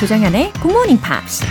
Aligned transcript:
조정현의 0.00 0.52
Good 0.54 0.72
Morning 0.72 0.98
Pops. 0.98 1.44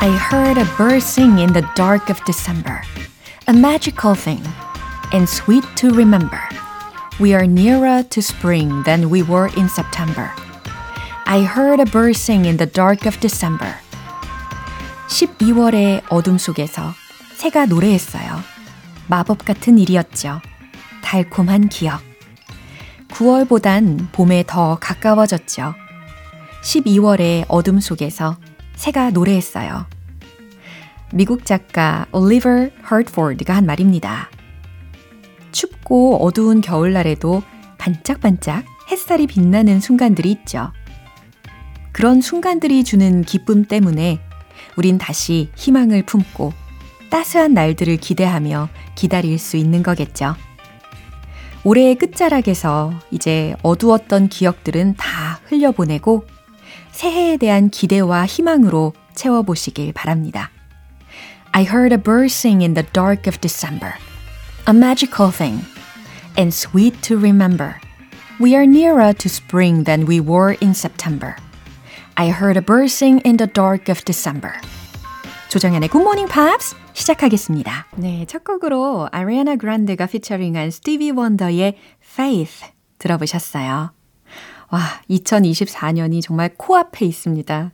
I 0.00 0.10
heard 0.30 0.58
a 0.58 0.64
bird 0.76 1.02
sing 1.02 1.38
in 1.38 1.52
the 1.54 1.66
dark 1.74 2.10
of 2.10 2.22
December. 2.24 2.82
A 3.48 3.52
magical 3.52 4.14
thing 4.14 4.42
and 5.12 5.26
sweet 5.26 5.64
to 5.76 5.90
remember. 5.90 6.51
We 7.19 7.35
are 7.35 7.45
nearer 7.45 8.01
to 8.01 8.21
spring 8.21 8.81
than 8.83 9.11
we 9.11 9.21
were 9.21 9.47
in 9.55 9.69
September. 9.69 10.31
I 11.27 11.43
heard 11.43 11.79
a 11.79 11.85
bird 11.85 12.15
sing 12.15 12.45
in 12.45 12.57
the 12.57 12.65
dark 12.65 13.05
of 13.05 13.19
December. 13.19 13.75
12월의 15.09 16.01
어둠 16.09 16.39
속에서 16.39 16.93
새가 17.35 17.67
노래했어요. 17.67 18.39
마법 19.07 19.45
같은 19.45 19.77
일이었죠. 19.77 20.41
달콤한 21.03 21.69
기억. 21.69 22.01
9월보단 23.09 24.11
봄에 24.11 24.43
더 24.47 24.79
가까워졌죠. 24.81 25.75
12월의 26.63 27.45
어둠 27.47 27.79
속에서 27.79 28.37
새가 28.75 29.11
노래했어요. 29.11 29.85
미국 31.13 31.45
작가 31.45 32.07
올리버 32.11 32.69
허트포드가 32.89 33.55
한 33.55 33.67
말입니다. 33.67 34.29
춥고 35.53 36.17
어두운 36.17 36.59
겨울날에도 36.59 37.41
반짝반짝 37.77 38.65
햇살이 38.91 39.27
빛나는 39.27 39.79
순간들이 39.79 40.29
있죠. 40.31 40.71
그런 41.93 42.19
순간들이 42.19 42.83
주는 42.83 43.21
기쁨 43.21 43.63
때문에 43.63 44.19
우린 44.75 44.97
다시 44.97 45.49
희망을 45.55 46.03
품고 46.03 46.51
따스한 47.09 47.53
날들을 47.53 47.97
기대하며 47.97 48.69
기다릴 48.95 49.37
수 49.37 49.55
있는 49.55 49.83
거겠죠. 49.83 50.35
올해의 51.63 51.95
끝자락에서 51.95 52.91
이제 53.11 53.55
어두웠던 53.61 54.27
기억들은 54.29 54.95
다 54.97 55.39
흘려보내고 55.45 56.25
새해에 56.91 57.37
대한 57.37 57.69
기대와 57.69 58.25
희망으로 58.25 58.93
채워보시길 59.15 59.93
바랍니다. 59.93 60.49
I 61.51 61.63
heard 61.63 61.93
a 61.93 62.01
bird 62.01 62.25
sing 62.25 62.63
in 62.63 62.73
the 62.73 62.87
dark 62.91 63.29
of 63.29 63.39
December. 63.39 63.93
A 64.66 64.72
magical 64.72 65.30
thing. 65.30 65.64
And 66.36 66.52
sweet 66.52 67.00
to 67.02 67.18
remember. 67.18 67.80
We 68.40 68.54
are 68.54 68.66
nearer 68.66 69.12
to 69.12 69.28
spring 69.28 69.84
than 69.84 70.06
we 70.06 70.20
were 70.20 70.52
in 70.60 70.74
September. 70.74 71.36
I 72.16 72.30
heard 72.30 72.56
a 72.56 72.62
bird 72.62 72.90
sing 72.90 73.20
in 73.24 73.36
the 73.36 73.46
dark 73.46 73.88
of 73.88 74.04
December. 74.04 74.52
조정연의 75.48 75.88
Good 75.88 76.02
Morning 76.02 76.30
Pops 76.30 76.76
시작하겠습니다. 76.92 77.86
네, 77.96 78.26
첫 78.26 78.44
곡으로 78.44 79.08
아리아나 79.12 79.56
그란데가 79.56 80.06
피처링한 80.06 80.70
스티비 80.70 81.10
원더의 81.10 81.76
Faith 82.02 82.66
들어보셨어요. 82.98 83.92
와, 84.70 84.80
2024년이 85.08 86.22
정말 86.22 86.50
코앞에 86.56 87.06
있습니다. 87.06 87.72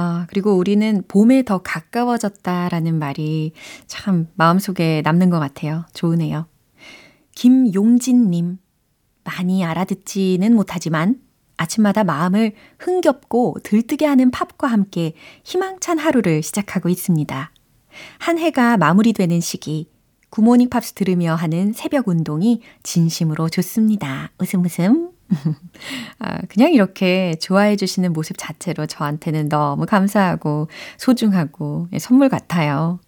아, 0.00 0.26
그리고 0.28 0.52
우리는 0.52 1.02
봄에 1.08 1.42
더 1.42 1.58
가까워졌다라는 1.58 3.00
말이 3.00 3.50
참 3.88 4.28
마음속에 4.36 5.02
남는 5.04 5.28
것 5.28 5.40
같아요. 5.40 5.86
좋으네요. 5.92 6.46
김용진님, 7.34 8.58
많이 9.24 9.64
알아듣지는 9.64 10.54
못하지만 10.54 11.20
아침마다 11.56 12.04
마음을 12.04 12.52
흥겹고 12.78 13.56
들뜨게 13.64 14.06
하는 14.06 14.30
팝과 14.30 14.68
함께 14.68 15.14
희망찬 15.42 15.98
하루를 15.98 16.44
시작하고 16.44 16.88
있습니다. 16.88 17.50
한 18.20 18.38
해가 18.38 18.76
마무리되는 18.76 19.40
시기, 19.40 19.90
구모닝 20.30 20.70
팝스 20.70 20.92
들으며 20.92 21.34
하는 21.34 21.72
새벽 21.72 22.06
운동이 22.06 22.60
진심으로 22.84 23.48
좋습니다. 23.48 24.30
웃음 24.38 24.64
웃음. 24.64 25.17
아, 26.18 26.38
그냥 26.48 26.72
이렇게 26.72 27.34
좋아해 27.40 27.76
주시는 27.76 28.12
모습 28.12 28.36
자체로 28.38 28.86
저한테는 28.86 29.48
너무 29.48 29.86
감사하고 29.86 30.68
소중하고 30.96 31.88
예, 31.92 31.98
선물 31.98 32.28
같아요. 32.28 33.00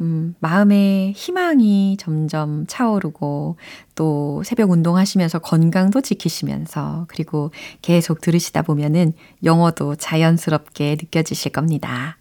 음, 0.00 0.34
마음의 0.40 1.12
희망이 1.12 1.96
점점 1.98 2.66
차오르고 2.66 3.56
또 3.94 4.42
새벽 4.44 4.70
운동하시면서 4.70 5.38
건강도 5.38 6.00
지키시면서 6.00 7.06
그리고 7.08 7.52
계속 7.82 8.20
들으시다 8.20 8.62
보면은 8.62 9.12
영어도 9.44 9.94
자연스럽게 9.94 10.96
느껴지실 11.00 11.52
겁니다. 11.52 12.18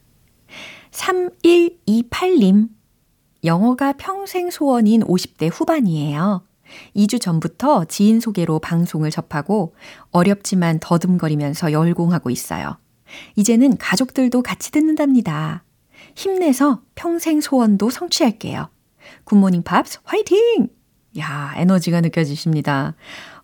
3128님, 0.91 2.69
영어가 3.43 3.93
평생 3.93 4.51
소원인 4.51 5.01
50대 5.01 5.49
후반이에요. 5.51 6.43
2주 6.95 7.19
전부터 7.21 7.85
지인 7.85 8.19
소개로 8.19 8.59
방송을 8.59 9.11
접하고 9.11 9.75
어렵지만 10.11 10.79
더듬거리면서 10.79 11.71
열공하고 11.71 12.29
있어요. 12.29 12.77
이제는 13.35 13.77
가족들도 13.77 14.41
같이 14.41 14.71
듣는답니다. 14.71 15.63
힘내서 16.15 16.81
평생 16.95 17.41
소원도 17.41 17.89
성취할게요. 17.89 18.69
굿모닝 19.23 19.63
팝스 19.63 19.99
화이팅! 20.03 20.69
야, 21.19 21.53
에너지가 21.57 22.01
느껴지십니다. 22.01 22.95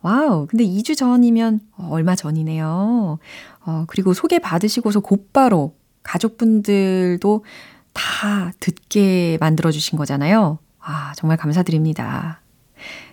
Wow, 0.01 0.47
근데 0.47 0.63
2주 0.63 0.95
전이면 0.95 1.59
얼마 1.89 2.15
전이네요. 2.15 3.19
어, 3.65 3.83
그리고 3.87 4.13
소개 4.13 4.39
받으시고서 4.39 5.01
곧바로 5.01 5.75
가족분들도 6.03 7.43
다 7.93 8.51
듣게 8.59 9.37
만들어주신 9.41 9.97
거잖아요. 9.97 10.59
아, 10.79 11.13
정말 11.17 11.35
감사드립니다. 11.37 12.41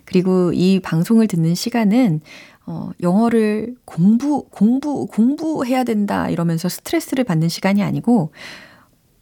그리고 0.05 0.53
이 0.53 0.81
방송을 0.81 1.27
듣는 1.27 1.55
시간은 1.55 2.21
어, 2.67 2.91
영어를 3.03 3.75
공부, 3.85 4.47
공부, 4.51 5.07
공부해야 5.07 5.85
된다 5.85 6.31
이러면서 6.31 6.69
스트레스를 6.69 7.25
받는 7.25 7.49
시간이 7.49 7.83
아니고 7.83 8.33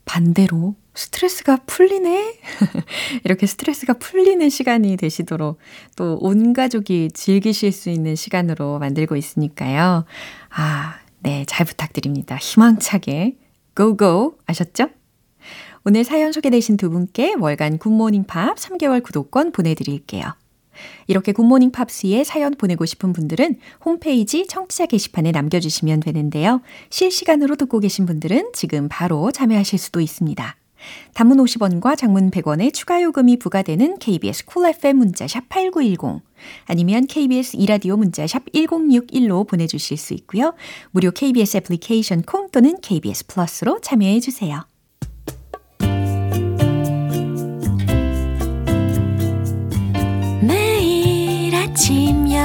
반대로 0.04 0.74
스트레스가 0.94 1.58
풀리네? 1.66 2.34
이렇게 3.24 3.46
스트레스가 3.46 3.94
풀리는 3.94 4.46
시간이 4.48 4.96
되시도록 4.96 5.58
또 5.96 6.18
온 6.20 6.52
가족이 6.52 7.10
즐기실 7.14 7.72
수 7.72 7.88
있는 7.88 8.14
시간으로 8.14 8.78
만들고 8.78 9.16
있으니까요. 9.16 10.04
아, 10.50 10.94
네, 11.20 11.44
잘 11.46 11.64
부탁드립니다. 11.66 12.36
희망차게. 12.36 13.36
Go 13.74 13.99
go! 13.99 14.36
아셨죠? 14.46 14.88
오늘 15.84 16.04
사연 16.04 16.30
소개되신 16.30 16.76
두 16.76 16.90
분께 16.90 17.34
월간 17.38 17.78
굿모닝 17.78 18.24
팝스 18.24 18.56
3개월 18.56 19.02
구독권 19.02 19.52
보내드릴게요. 19.52 20.22
이렇게 21.06 21.32
굿모닝 21.32 21.72
팝스에 21.72 22.24
사연 22.24 22.54
보내고 22.54 22.84
싶은 22.86 23.12
분들은 23.12 23.56
홈페이지 23.84 24.46
청취자 24.46 24.86
게시판에 24.86 25.32
남겨주시면 25.32 26.00
되는데요. 26.00 26.60
실시간으로 26.90 27.56
듣고 27.56 27.80
계신 27.80 28.06
분들은 28.06 28.52
지금 28.54 28.88
바로 28.88 29.30
참여하실 29.30 29.78
수도 29.78 30.00
있습니다. 30.00 30.56
단문 31.14 31.38
50원과 31.38 31.96
장문 31.96 32.30
100원의 32.30 32.72
추가 32.72 33.02
요금이 33.02 33.38
부과되는 33.38 33.98
KBS 33.98 34.46
Cool 34.46 34.74
FM 34.74 34.96
문자 34.96 35.26
샵 35.26 35.48
8910 35.48 36.22
아니면 36.66 37.06
KBS 37.06 37.56
이라디오 37.56 37.96
문자 37.96 38.26
샵 38.26 38.44
1061로 38.52 39.46
보내 39.46 39.66
주실 39.66 39.96
수 39.96 40.14
있고요. 40.14 40.54
무료 40.90 41.10
KBS 41.10 41.58
애플리케이션 41.58 42.22
콩 42.22 42.50
또는 42.50 42.80
KBS 42.80 43.26
플러스로 43.26 43.80
참여해 43.80 44.20
주세요. 44.20 44.71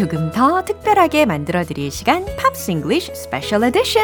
조금 0.00 0.30
더 0.30 0.64
특별하게 0.64 1.26
만들어 1.26 1.62
드릴 1.62 1.90
시간 1.90 2.24
Pops 2.38 2.70
English 2.70 3.14
Special 3.14 3.62
Edition. 3.64 4.02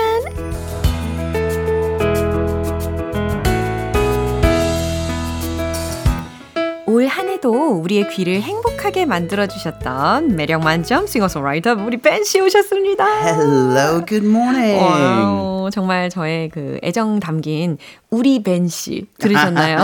올 6.87 7.06
한 7.08 7.28
해도 7.31 7.50
우리의 7.81 8.08
귀를 8.10 8.43
행복하게 8.43 9.06
만들어 9.06 9.46
주셨던 9.46 10.37
매력 10.37 10.62
만점 10.62 11.06
싱어송라이터 11.06 11.75
우리 11.87 11.96
벤 11.96 12.25
씨 12.25 12.40
오셨습니다. 12.40 13.04
Hello, 13.25 14.04
good 14.06 14.26
morning. 14.26 14.78
와 14.82 15.56
우, 15.66 15.70
정말 15.70 16.08
저의 16.10 16.48
그 16.48 16.78
애정 16.82 17.18
담긴 17.20 17.78
우리 18.10 18.42
벤 18.42 18.68
씨 18.68 19.06
들으셨나요? 19.18 19.78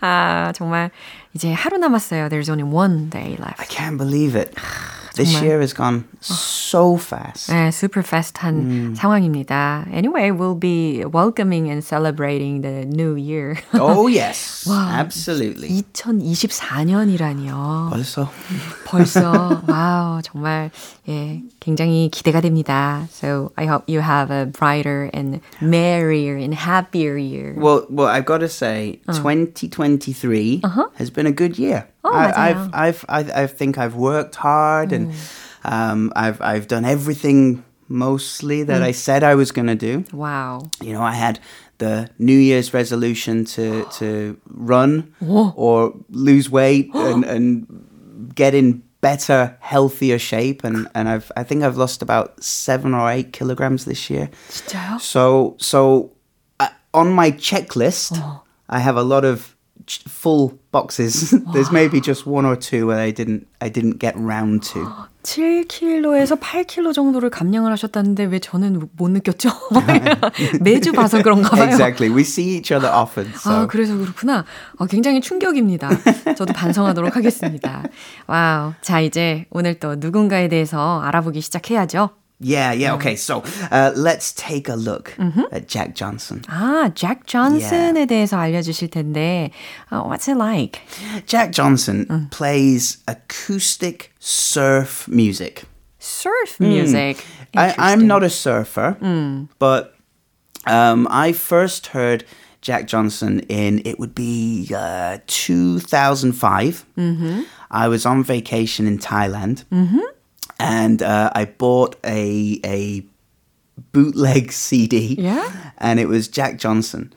아, 0.00 0.52
정말 0.54 0.90
이제 1.34 1.52
하루 1.52 1.76
남았어요. 1.78 2.28
There's 2.28 2.48
only 2.48 2.68
one 2.68 3.10
day 3.10 3.36
left. 3.38 3.60
I 3.60 3.66
can't 3.66 3.98
believe 3.98 4.38
it. 4.38 4.52
This 5.15 5.41
year 5.41 5.59
has 5.59 5.73
gone 5.73 6.05
so 6.21 6.95
fast. 6.95 7.51
네, 7.51 7.69
super 7.71 8.01
fast한 8.01 8.95
상황입니다. 8.95 9.85
Anyway, 9.91 10.31
we'll 10.31 10.55
be 10.55 11.03
welcoming 11.03 11.69
and 11.69 11.83
celebrating 11.83 12.61
the 12.61 12.85
new 12.85 13.15
year. 13.15 13.57
Oh, 13.73 14.07
yes. 14.07 14.65
Absolutely. 14.69 15.83
2024년이라니요. 15.93 17.89
벌써? 17.91 18.31
벌써 18.85 19.61
와우 19.67 20.21
정말 20.21 20.71
예 21.09 21.41
굉장히 21.59 22.09
기대가 22.09 22.39
됩니다. 22.39 23.07
So 23.11 23.51
I 23.57 23.65
hope 23.65 23.83
you 23.87 23.99
have 23.99 24.31
a 24.31 24.45
brighter 24.45 25.09
and 25.13 25.41
merrier 25.61 26.37
and 26.37 26.53
happier 26.55 27.17
year. 27.17 27.53
Well, 27.57 27.85
well, 27.89 28.07
I've 28.07 28.25
got 28.25 28.39
to 28.39 28.47
say, 28.47 29.01
2023 29.07 30.61
has 30.95 31.09
been 31.09 31.27
a 31.27 31.31
good 31.33 31.59
year. 31.59 31.87
Oh, 32.05 32.11
I, 32.13 32.31
맞아요. 32.31 32.69
I've, 32.73 32.73
I've, 32.73 33.05
I, 33.33 33.43
I 33.43 33.47
think 33.47 33.77
I've 33.77 33.95
worked 33.95 34.35
hard 34.35 34.91
and 34.91 35.13
um, 35.63 36.11
I've, 36.15 36.41
I've 36.41 36.67
done 36.67 36.85
everything 36.85 37.63
mostly 37.87 38.63
that 38.63 38.81
I 38.81 38.91
said 38.91 39.23
I 39.23 39.35
was 39.35 39.51
going 39.51 39.67
to 39.67 39.75
do. 39.75 40.03
와우. 40.13 40.71
You 40.81 40.93
know, 40.93 41.01
I 41.03 41.13
had 41.13 41.39
the 41.77 42.09
New 42.19 42.37
Year's 42.37 42.73
resolution 42.73 43.43
to 43.57 43.83
to 43.99 44.37
run 44.47 45.13
or 45.55 45.93
lose 46.09 46.49
weight 46.49 46.89
and, 46.93 47.25
and 47.25 47.65
get 48.35 48.53
in 48.53 48.83
better, 49.01 49.57
healthier 49.59 50.19
shape, 50.19 50.63
and 50.63 50.87
and 50.93 51.09
I've 51.09 51.31
I 51.35 51.43
think 51.43 51.63
I've 51.63 51.75
lost 51.77 52.01
about 52.01 52.41
seven 52.43 52.93
or 52.93 53.09
eight 53.09 53.33
kilograms 53.33 53.85
this 53.85 54.09
year. 54.09 54.29
진짜요? 54.49 55.01
So 55.01 55.57
so 55.59 56.11
uh, 56.61 56.69
on 56.93 57.11
my 57.11 57.31
checklist, 57.31 58.13
I 58.69 58.79
have 58.79 58.95
a 58.95 59.03
lot 59.03 59.25
of 59.25 59.37
ch- 59.41 59.54
full 60.08 60.58
boxes. 60.72 61.30
There's 61.52 61.70
maybe 61.72 62.00
just 62.00 62.26
one 62.26 62.44
or 62.46 62.56
two 62.56 62.86
where 62.86 62.98
I 62.98 63.12
didn't 63.12 63.46
I 63.60 63.70
didn't 63.70 63.98
get 63.98 64.14
round 64.16 64.62
to. 64.72 64.86
7kg에서 65.22 66.38
8kg 66.38 66.94
정도를 66.94 67.30
감량을 67.30 67.72
하셨다는데 67.72 68.24
왜 68.26 68.38
저는 68.38 68.88
못 68.96 69.10
느꼈죠? 69.10 69.50
매주 70.60 70.92
봐서 70.92 71.20
그런가 71.20 71.50
봐요. 71.50 71.64
exactly. 71.64 72.14
We 72.14 72.22
see 72.22 72.56
each 72.56 72.72
other 72.72 72.92
often. 72.94 73.32
So. 73.34 73.52
아, 73.52 73.66
그래서 73.66 73.96
그렇구나. 73.96 74.44
어, 74.78 74.86
굉장히 74.86 75.20
충격입니다. 75.20 75.90
저도 76.36 76.52
반성하도록 76.52 77.16
하겠습니다. 77.16 77.82
와우. 78.28 78.72
자, 78.82 79.00
이제 79.00 79.46
오늘 79.50 79.80
또 79.80 79.96
누군가에 79.96 80.48
대해서 80.48 81.00
알아보기 81.00 81.40
시작해야죠. 81.40 82.10
Yeah, 82.43 82.71
yeah, 82.73 82.95
okay. 82.95 83.15
So 83.15 83.43
uh, 83.69 83.91
let's 83.95 84.33
take 84.33 84.67
a 84.67 84.73
look 84.75 85.13
at 85.51 85.67
Jack 85.67 85.93
Johnson. 85.93 86.41
아, 86.47 86.91
잭 86.95 87.27
존슨에 87.27 88.07
대해서 88.07 88.35
알려주실 88.39 88.89
텐데, 88.89 89.51
어, 89.91 90.07
what's 90.09 90.27
it 90.27 90.37
like? 90.37 90.81
Jack 91.27 91.51
Johnson 91.51 92.29
plays 92.31 92.97
acoustic 93.07 94.11
surf 94.19 95.07
music. 95.07 95.65
Surf 95.99 96.59
music. 96.59 97.23
I, 97.55 97.75
I'm 97.77 98.07
not 98.07 98.23
a 98.23 98.29
surfer, 98.29 98.97
but 99.59 99.93
um, 100.65 101.07
I 101.11 101.33
first 101.33 101.87
heard 101.93 102.23
Jack 102.61 102.87
Johnson 102.87 103.41
in, 103.49 103.83
it 103.85 103.99
would 103.99 104.15
be 104.15 104.67
uh, 104.75 105.19
2005. 105.27 106.85
I 107.69 107.87
was 107.87 108.05
on 108.07 108.23
vacation 108.23 108.87
in 108.87 108.97
Thailand. 108.97 109.63
And 110.58 111.02
uh, 111.02 111.30
I 111.34 111.44
bought 111.44 111.96
a, 112.04 112.60
a 112.64 113.04
bootleg 113.95 114.51
CD. 114.51 115.15
Yeah? 115.19 115.49
And 115.77 115.99
it 115.99 116.07
was 116.07 116.27
Jack 116.27 116.57
Johnson. 116.57 117.13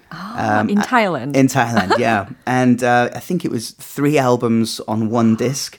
in 0.69 0.79
Thailand. 0.79 1.35
In 1.37 1.49
Thailand, 1.49 1.99
yeah. 1.99 2.27
and 2.47 2.83
uh, 2.85 3.11
I 3.15 3.19
think 3.19 3.45
it 3.45 3.51
was 3.51 3.73
three 3.73 4.17
albums 4.17 4.81
on 4.87 5.11
one 5.11 5.35
disc. 5.35 5.77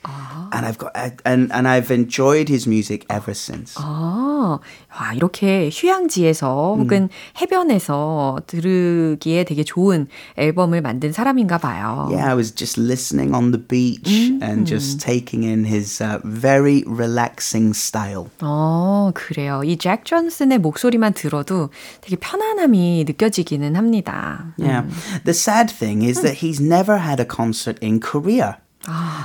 And 0.51 0.65
I've 0.65 0.77
got 0.77 0.91
and 1.25 1.51
and 1.51 1.67
I've 1.67 1.89
enjoyed 1.89 2.47
his 2.49 2.67
music 2.67 3.05
ever 3.09 3.33
since. 3.33 3.75
아, 3.77 4.59
와, 4.91 5.13
이렇게 5.13 5.69
휴양지에서 5.71 6.75
혹은 6.77 7.09
해변에서 7.41 8.41
들으기에 8.47 9.43
되게 9.45 9.63
좋은 9.63 10.07
앨범을 10.37 10.81
만든 10.81 11.11
사람인가 11.11 11.57
봐요. 11.57 12.07
Yeah, 12.11 12.27
I 12.29 12.35
was 12.35 12.51
just 12.51 12.77
listening 12.77 13.33
on 13.33 13.51
the 13.51 13.57
beach 13.61 14.09
and 14.41 14.67
just 14.67 14.99
taking 14.99 15.43
in 15.43 15.63
his 15.65 16.01
uh, 16.01 16.19
very 16.23 16.83
relaxing 16.87 17.73
style. 17.73 18.29
어, 18.41 19.11
그래요. 19.13 19.61
이 19.63 19.77
잭 19.77 20.03
존슨의 20.05 20.59
목소리 20.59 20.88
만 20.97 21.13
들어도 21.13 21.69
되게 22.01 22.15
편안함이 22.15 23.05
느껴지기는 23.07 23.75
합니다. 23.75 24.53
Yeah. 24.57 24.87
The 25.23 25.33
sad 25.33 25.69
thing 25.69 26.03
is 26.03 26.21
that 26.21 26.37
he's 26.43 26.61
never 26.61 26.97
had 26.97 27.19
a 27.19 27.25
concert 27.25 27.77
in 27.81 27.99
Korea. 27.99 28.57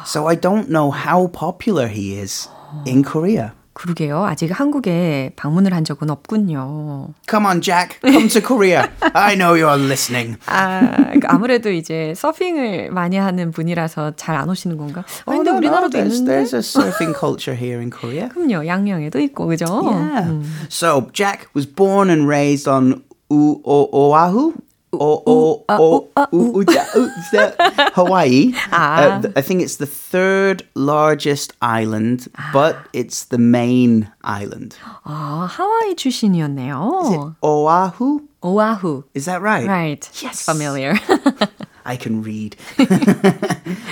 So 0.06 0.26
I 0.26 0.36
don't 0.36 0.70
know 0.70 0.90
how 0.90 1.28
popular 1.28 1.86
he 1.88 2.18
is 2.18 2.48
in 2.86 3.02
Korea. 3.04 3.52
그러게요. 3.75 4.23
아직 4.23 4.57
한국에 4.57 5.33
방문을 5.35 5.73
한 5.73 5.83
적은 5.83 6.09
없군요. 6.09 7.09
Come 7.29 7.45
on, 7.45 7.61
Jack, 7.61 7.99
come 8.01 8.29
to 8.29 8.41
Korea. 8.41 8.87
I 9.13 9.35
know 9.35 9.53
you're 9.53 9.75
listening. 9.77 10.37
아, 10.47 10.95
그러니까 10.95 11.27
아무래도 11.33 11.69
이제 11.69 12.13
서핑을 12.15 12.91
많이 12.91 13.17
하는 13.17 13.51
분이라서 13.51 14.13
잘 14.15 14.35
안 14.37 14.49
오시는 14.49 14.77
건가? 14.77 15.03
아, 15.25 15.31
근데 15.31 15.51
우리나라도 15.51 15.89
there's, 15.97 16.19
있는데. 16.19 16.43
there's 16.43 16.53
a 16.53 16.59
surfing 16.63 17.13
culture 17.13 17.53
here 17.55 17.79
in 17.81 17.89
Korea. 17.89 18.29
그럼요. 18.29 18.65
양양에도 18.65 19.19
있고, 19.19 19.45
그죠? 19.47 19.65
Yeah. 19.83 20.43
So 20.69 21.09
Jack 21.13 21.47
was 21.53 21.65
born 21.67 22.09
and 22.09 22.27
raised 22.27 22.67
on 22.67 23.03
Oahu. 23.29 24.53
O- 24.94 25.22
o- 25.24 25.64
o- 25.68 26.08
U- 26.32 26.52
Uja- 26.64 26.84
Uja- 26.96 27.54
Hawaii. 27.94 28.52
Uh, 28.72 29.20
th- 29.22 29.32
I 29.36 29.40
think 29.40 29.62
it's 29.62 29.76
the 29.76 29.86
third 29.86 30.64
largest 30.74 31.52
island, 31.62 32.26
but 32.52 32.74
it's 32.92 33.24
the 33.26 33.38
main 33.38 34.10
island. 34.24 34.74
아, 35.04 35.46
하와이 35.48 35.94
출신이었네요. 35.94 37.36
Oahu? 37.40 38.22
오아후. 38.42 39.04
Is 39.14 39.26
that 39.26 39.40
right? 39.42 39.68
Right. 39.68 40.10
Yes. 40.22 40.42
Familiar. 40.44 40.98
I 41.86 41.96
can 41.96 42.22
read. 42.22 42.56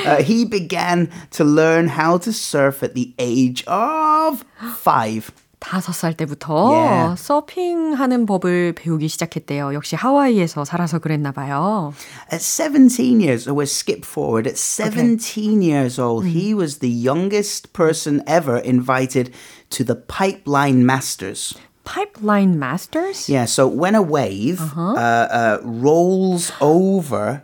uh, 0.05 0.23
he 0.23 0.45
began 0.45 1.09
to 1.31 1.45
learn 1.45 1.87
how 1.89 2.19
to 2.19 2.33
surf 2.33 2.83
at 2.83 2.95
the 2.95 3.15
age 3.21 3.63
of 3.69 4.45
five. 4.83 5.31
다섯 5.63 5.93
살 5.93 6.15
때부터 6.17 6.71
Yeah. 6.71 7.15
서핑하는 7.21 8.27
법을 8.27 8.75
배우기 8.77 9.09
시작했대요. 9.09 9.75
역시 9.75 9.97
하와이에서 9.97 10.65
살아서 10.65 11.01
그랬나 11.01 11.33
봐요. 11.33 11.93
At 12.33 12.41
17 12.41 13.21
years, 13.21 13.49
or 13.49 13.55
we'll 13.55 13.67
skip 13.67 14.05
forward, 14.07 14.47
at 14.49 14.57
17 14.57 15.61
years 15.61 15.99
old, 15.99 16.27
he 16.27 16.55
was 16.55 16.79
the 16.79 16.89
youngest 16.89 17.73
person 17.73 18.23
ever 18.27 18.59
invited 18.59 19.33
to 19.71 19.83
the 19.85 19.97
Pipeline 19.97 20.87
Masters. 20.87 21.55
Pipeline 21.85 22.59
Masters? 22.59 23.29
Yeah, 23.29 23.47
so 23.47 23.67
when 23.67 23.95
a 23.97 24.03
wave 24.03 24.61
uh 24.77 24.95
uh, 24.95 25.59
rolls 25.65 26.53
over 26.61 27.43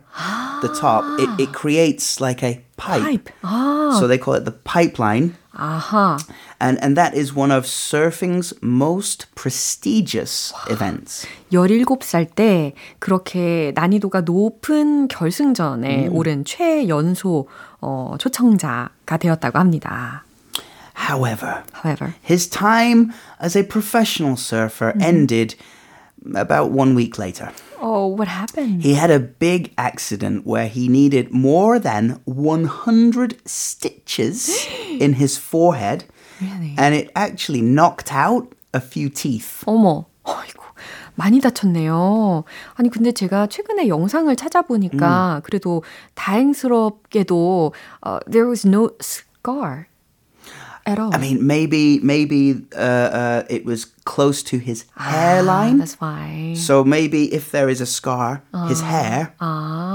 the 0.61 0.69
top, 0.79 1.03
it, 1.19 1.29
it 1.41 1.51
creates 1.51 2.21
like 2.21 2.43
a 2.43 2.61
pipe. 2.77 3.01
Pipe. 3.01 3.29
아, 3.43 3.97
So 3.99 4.07
they 4.07 4.17
call 4.19 4.35
it 4.35 4.45
the 4.45 4.53
pipeline. 4.53 5.35
아하. 5.53 6.17
And, 6.59 6.77
and 6.83 6.95
that 6.95 7.15
is 7.15 7.33
one 7.35 7.51
of 7.51 7.65
surfing's 7.65 8.53
most 8.61 9.27
prestigious 9.35 10.53
events. 10.69 11.27
17살 11.51 12.35
때 12.35 12.73
그렇게 12.99 13.71
난이도가 13.75 14.21
높은 14.21 15.07
결승전에 15.07 16.07
오른 16.11 16.43
최연소 16.45 17.47
어, 17.81 18.15
초청자가 18.19 19.17
되었다고 19.17 19.59
합니다. 19.59 20.23
However, 21.09 21.63
However, 21.83 22.15
his 22.23 22.49
time 22.49 23.11
as 23.41 23.57
a 23.57 23.63
professional 23.63 24.35
surfer 24.37 24.93
ended 25.01 25.55
about 26.35 26.71
one 26.71 26.95
week 26.95 27.17
later. 27.19 27.51
oh, 27.79 28.07
what 28.07 28.27
happened? 28.27 28.81
He 28.81 28.95
had 28.95 29.11
a 29.11 29.19
big 29.19 29.71
accident 29.77 30.45
where 30.45 30.67
he 30.67 30.87
needed 30.87 31.31
more 31.31 31.77
than 31.77 32.19
100 32.25 33.37
stitches 33.45 34.65
in 34.99 35.13
his 35.13 35.37
forehead. 35.37 36.05
Really? 36.41 36.73
And 36.77 36.95
it 36.95 37.11
actually 37.15 37.61
knocked 37.61 38.11
out 38.11 38.53
a 38.73 38.79
few 38.81 39.09
teeth. 39.09 39.63
어머, 39.67 40.05
어이구, 40.23 40.63
많이 41.15 41.39
다쳤네요. 41.39 42.43
아니, 42.75 42.89
근데 42.89 43.11
제가 43.11 43.47
최근에 43.47 43.87
영상을 43.87 44.35
찾아보니까 44.35 45.41
그래도 45.43 45.83
다행스럽게도 46.15 47.71
uh, 48.03 48.19
there 48.27 48.47
was 48.47 48.65
no 48.65 48.89
scar 49.01 49.87
at 50.89 50.99
all. 50.99 51.13
I 51.13 51.17
mean, 51.17 51.45
maybe 51.45 51.99
maybe 52.03 52.65
uh, 52.75 52.79
uh, 52.79 53.43
it 53.49 53.65
was 53.65 53.85
close 54.05 54.43
to 54.43 54.57
his 54.57 54.85
hairline. 54.97 55.79
That's 55.79 55.99
why. 55.99 56.53
So 56.57 56.83
maybe 56.83 57.33
if 57.33 57.51
there 57.51 57.69
is 57.69 57.81
a 57.81 57.85
scar, 57.87 58.41
his 58.67 58.81
hair 58.81 59.33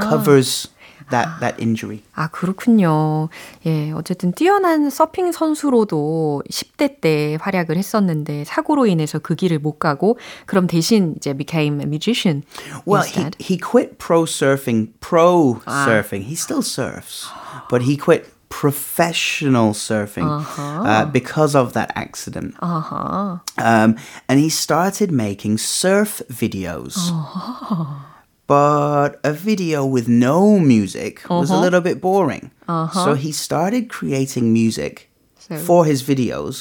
covers 0.01 0.69
that 1.11 1.29
that 1.41 1.59
injury. 1.59 2.03
아, 2.15 2.29
그렇군요. 2.31 3.29
예, 3.67 3.91
어쨌든 3.93 4.33
뛰어난 4.33 4.91
서핑 4.91 5.33
선수로도 5.33 6.43
10대 6.49 7.01
때 7.01 7.37
활약을 7.41 7.77
했었는데 7.77 8.45
사고로 8.45 8.87
인해서 8.87 9.19
그 9.19 9.35
길을 9.35 9.59
못 9.59 9.79
가고 9.79 10.19
그럼 10.47 10.67
대신 10.69 11.15
이제 11.17 11.33
became 11.33 11.81
a 11.81 11.87
musician 11.87 12.43
Well, 12.87 13.03
instead. 13.03 13.35
he 13.41 13.55
he 13.55 13.59
quit 13.59 13.99
pro 13.99 14.23
surfing. 14.25 14.93
Pro 15.01 15.61
surfing. 15.67 16.23
He 16.31 16.35
still 16.37 16.63
surfs, 16.63 17.27
but 17.69 17.83
he 17.83 17.97
quit 17.97 18.27
professional 18.56 19.74
surfing 19.74 20.24
uh, 20.58 21.06
because 21.12 21.56
of 21.56 21.74
that 21.74 21.92
accident. 21.96 22.56
아하. 22.62 23.42
Um, 23.58 23.98
and 24.30 24.40
he 24.40 24.50
started 24.50 25.12
making 25.12 25.58
surf 25.58 26.22
videos. 26.32 26.96
But 28.48 29.20
a 29.24 29.34
video 29.34 29.84
with 29.86 30.08
no 30.08 30.60
music 30.60 31.28
was 31.30 31.50
a 31.52 31.58
little 31.58 31.82
bit 31.82 32.00
boring. 32.00 32.52
So 32.94 33.14
he 33.16 33.32
started 33.34 33.90
creating 33.90 34.54
music 34.54 35.10
So- 35.38 35.58
for 35.62 35.86
his 35.86 36.02
videos 36.02 36.58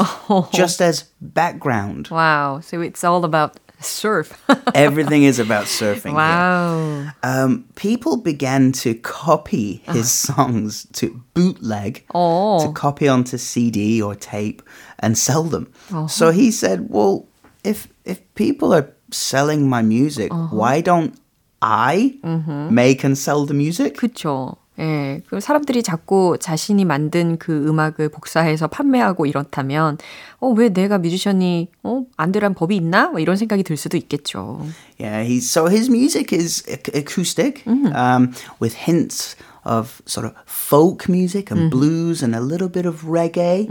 just 0.52 0.80
as 0.82 1.04
background. 1.20 2.08
Wow. 2.10 2.60
So 2.60 2.80
it's 2.84 3.04
all 3.04 3.24
about 3.24 3.56
surf. 3.84 4.32
Everything 4.74 5.24
is 5.24 5.38
about 5.38 5.64
surfing. 5.66 6.10
here. 6.10 6.14
wow. 6.14 7.10
Um, 7.22 7.64
people 7.74 8.16
began 8.16 8.72
to 8.84 8.94
copy 8.94 9.82
his 9.84 10.28
uh-huh. 10.28 10.34
songs 10.34 10.86
to 10.94 11.22
bootleg, 11.34 12.04
Oh. 12.14 12.66
to 12.66 12.72
copy 12.72 13.08
onto 13.08 13.36
CD 13.38 14.00
or 14.02 14.14
tape 14.14 14.62
and 14.98 15.16
sell 15.16 15.44
them. 15.44 15.68
Uh-huh. 15.90 16.08
So 16.08 16.30
he 16.30 16.50
said, 16.50 16.88
"Well, 16.90 17.26
if 17.62 17.88
if 18.04 18.20
people 18.34 18.72
are 18.74 18.88
selling 19.10 19.68
my 19.68 19.82
music, 19.82 20.32
uh-huh. 20.32 20.56
why 20.56 20.80
don't 20.80 21.14
I 21.62 22.18
mm-hmm. 22.22 22.74
make 22.74 23.04
and 23.04 23.16
sell 23.16 23.46
the 23.46 23.54
music?" 23.54 23.96
그쵸. 23.96 24.56
예. 24.78 25.22
그 25.28 25.40
사람들이 25.40 25.82
자꾸 25.82 26.36
자신이 26.40 26.84
만든 26.84 27.38
그 27.38 27.66
음악을 27.68 28.08
복사해서 28.08 28.66
판매하고 28.66 29.26
이렇다면, 29.26 29.98
어, 30.40 30.48
왜 30.48 30.68
내가 30.70 30.98
뮤지션이, 30.98 31.68
어, 31.82 32.04
안 32.16 32.32
되란 32.32 32.54
법이 32.54 32.74
있나? 32.76 33.08
뭐 33.08 33.20
이런 33.20 33.36
생각이 33.36 33.62
들 33.62 33.76
수도 33.76 33.96
있겠죠. 33.96 34.66
Yeah, 34.98 35.24
he's 35.28 35.48
so 35.48 35.66
his 35.68 35.88
music 35.90 36.32
is 36.36 36.64
ac- 36.68 36.90
acoustic, 36.94 37.62
um, 37.94 38.32
with 38.60 38.74
hints 38.76 39.36
of 39.64 40.02
sort 40.06 40.26
of 40.26 40.34
folk 40.46 41.08
music 41.08 41.50
and 41.50 41.70
blues 41.70 42.22
and 42.22 42.34
a 42.36 42.40
little 42.40 42.68
bit 42.68 42.84
of 42.86 43.06
reggae, 43.06 43.66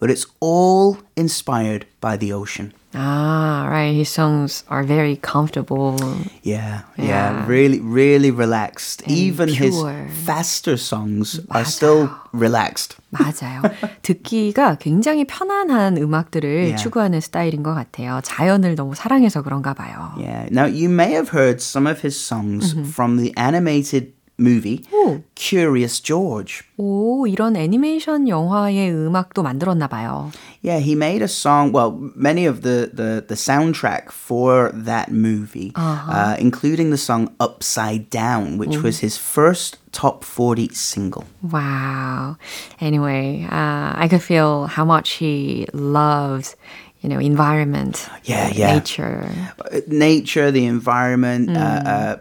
but 0.00 0.10
it's 0.10 0.26
all 0.40 0.96
inspired 1.16 1.86
by 2.00 2.16
the 2.18 2.32
ocean. 2.32 2.72
Ah, 2.97 3.65
right. 3.71 3.89
His 3.95 4.07
songs 4.09 4.63
are 4.69 4.83
very 4.83 5.15
comfortable. 5.17 5.97
Yeah, 6.43 6.85
yeah, 6.95 7.41
Yeah. 7.41 7.45
really, 7.47 7.79
really 7.81 8.29
relaxed. 8.29 9.01
Even 9.07 9.49
his 9.49 9.73
pure. 9.73 10.05
faster 10.25 10.77
songs 10.77 11.41
are 11.49 11.65
still 11.65 12.09
relaxed. 12.33 12.95
맞아요. 13.09 13.63
듣기가 14.03 14.75
굉장히 14.77 15.25
편안한 15.25 15.97
음악들을 15.97 16.45
Yeah. 16.77 16.77
추구하는 16.77 17.19
스타일인 17.19 17.63
것 17.63 17.73
같아요. 17.73 18.21
자연을 18.23 18.75
너무 18.75 18.93
사랑해서 18.93 19.41
그런가 19.41 19.73
봐요. 19.73 20.13
Yeah. 20.19 20.49
Now 20.51 20.65
you 20.69 20.87
may 20.89 21.13
have 21.17 21.29
heard 21.33 21.61
some 21.61 21.87
of 21.89 22.05
his 22.05 22.13
songs 22.13 22.75
from 22.93 23.17
the 23.17 23.33
animated 23.35 24.13
movie 24.37 24.83
오. 24.91 25.21
Curious 25.35 26.01
George. 26.01 26.63
오, 26.77 27.27
이런 27.27 27.55
애니메이션 27.55 28.27
영화의 28.27 28.89
음악도 28.91 29.43
만들었나 29.43 29.87
봐요. 29.87 30.31
Yeah, 30.63 30.79
he 30.79 30.95
made 30.95 31.21
a 31.21 31.27
song. 31.27 31.71
Well, 31.71 32.11
many 32.15 32.45
of 32.45 32.61
the 32.61 32.89
the, 32.91 33.23
the 33.27 33.35
soundtrack 33.35 34.11
for 34.11 34.71
that 34.73 35.11
movie, 35.11 35.71
uh 35.75 36.35
including 36.39 36.89
the 36.89 36.97
song 36.97 37.29
"Upside 37.39 38.09
Down," 38.09 38.57
which 38.57 38.77
was 38.81 38.99
his 38.99 39.17
first 39.17 39.77
top 39.91 40.23
forty 40.23 40.69
single. 40.73 41.25
Wow. 41.43 42.37
Anyway, 42.79 43.45
uh, 43.51 43.93
I 43.95 44.07
could 44.09 44.23
feel 44.23 44.65
how 44.67 44.85
much 44.85 45.19
he 45.21 45.67
loves, 45.73 46.55
you 47.00 47.08
know, 47.08 47.18
environment, 47.20 48.08
Yeah, 48.24 48.50
yeah. 48.52 48.74
nature. 48.74 49.30
Uh, 49.60 49.80
nature, 49.86 50.50
the 50.50 50.66
environment, 50.66 51.50
uh, 51.56 51.60
uh, 51.60 52.16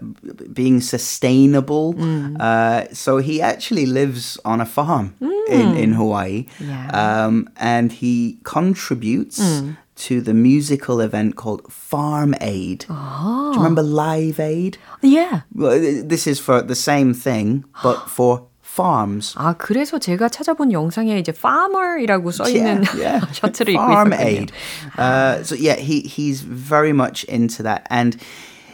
being 0.54 0.82
sustainable. 0.82 1.96
Uh, 2.40 2.86
so 2.94 3.18
he 3.18 3.42
actually 3.42 3.86
lives 3.86 4.38
on 4.46 4.62
a 4.62 4.66
farm 4.66 5.16
in, 5.50 5.76
in 5.76 5.94
Hawaii. 5.94 6.46
Yeah. 6.60 6.90
Um, 7.26 7.50
and 7.58 7.92
he 7.92 8.38
contributes 8.44 9.42
to 9.96 10.22
the 10.22 10.34
musical 10.34 11.02
event 11.02 11.36
called 11.36 11.62
Farm 11.74 12.36
Aid. 12.42 12.86
Do 12.88 12.94
you 12.94 13.54
remember 13.58 13.82
Live 13.82 14.40
Aid? 14.40 14.78
Yeah. 15.02 15.42
Well, 15.56 15.72
uh, 15.72 16.04
this 16.06 16.28
is 16.28 16.40
for 16.40 16.62
the 16.62 16.76
same 16.76 17.14
thing, 17.16 17.66
but 17.82 18.08
for 18.18 18.46
farms. 18.77 19.35
아, 19.37 19.55
그래서 19.55 19.99
제가 19.99 20.29
찾아본 20.29 20.73
영상에 20.73 21.19
이제 21.19 21.33
farmer이라고 21.33 22.31
써 22.31 22.49
있는 22.49 22.85
yeah, 22.95 23.21
yeah. 23.21 23.27
셔츠를 23.33 23.75
입고 23.75 23.83
Farm 23.83 24.13
있었거든요. 24.13 24.27
aid. 24.27 24.53
Uh, 24.99 25.43
so 25.43 25.55
yeah, 25.55 25.77
he 25.77 26.01
he's 26.03 26.43
very 26.43 26.93
much 26.93 27.25
into 27.25 27.63
that, 27.63 27.87
and 27.91 28.17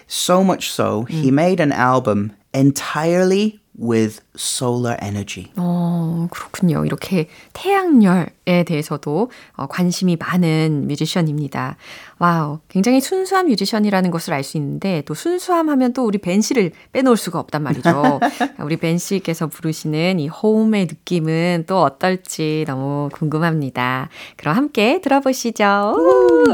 so 0.06 0.44
much 0.44 0.70
so 0.70 1.04
he 1.04 1.30
made 1.30 1.60
an 1.60 1.72
album 1.72 2.32
entirely 2.54 3.60
with 3.81 4.21
solar 4.37 4.97
energy. 5.01 5.51
어, 5.57 6.27
그렇군요. 6.31 6.85
이렇게 6.85 7.27
태양열에 7.53 8.63
대해서도 8.65 9.31
어, 9.55 9.67
관심이 9.67 10.15
많은 10.15 10.87
뮤지션입니다. 10.87 11.77
와우. 12.19 12.59
굉장히 12.69 13.01
순수한 13.01 13.47
뮤지션이라는 13.47 14.11
것을 14.11 14.33
알 14.33 14.43
수 14.43 14.57
있는데 14.57 15.01
또 15.05 15.13
순수함 15.13 15.69
하면 15.69 15.93
또 15.93 16.05
우리 16.05 16.17
벤 16.17 16.41
씨를 16.41 16.71
빼놓을 16.91 17.17
수가 17.17 17.39
없단 17.39 17.63
말이죠. 17.63 18.19
우리 18.63 18.77
벤 18.77 18.97
씨께서 18.97 19.47
부르시는 19.47 20.19
이 20.19 20.27
호음의 20.27 20.85
느낌은 20.87 21.63
또 21.67 21.81
어떨지 21.81 22.65
너무 22.67 23.09
궁금합니다. 23.13 24.09
그럼 24.37 24.55
함께 24.55 25.01
들어보시죠. 25.01 25.95
우! 25.97 26.43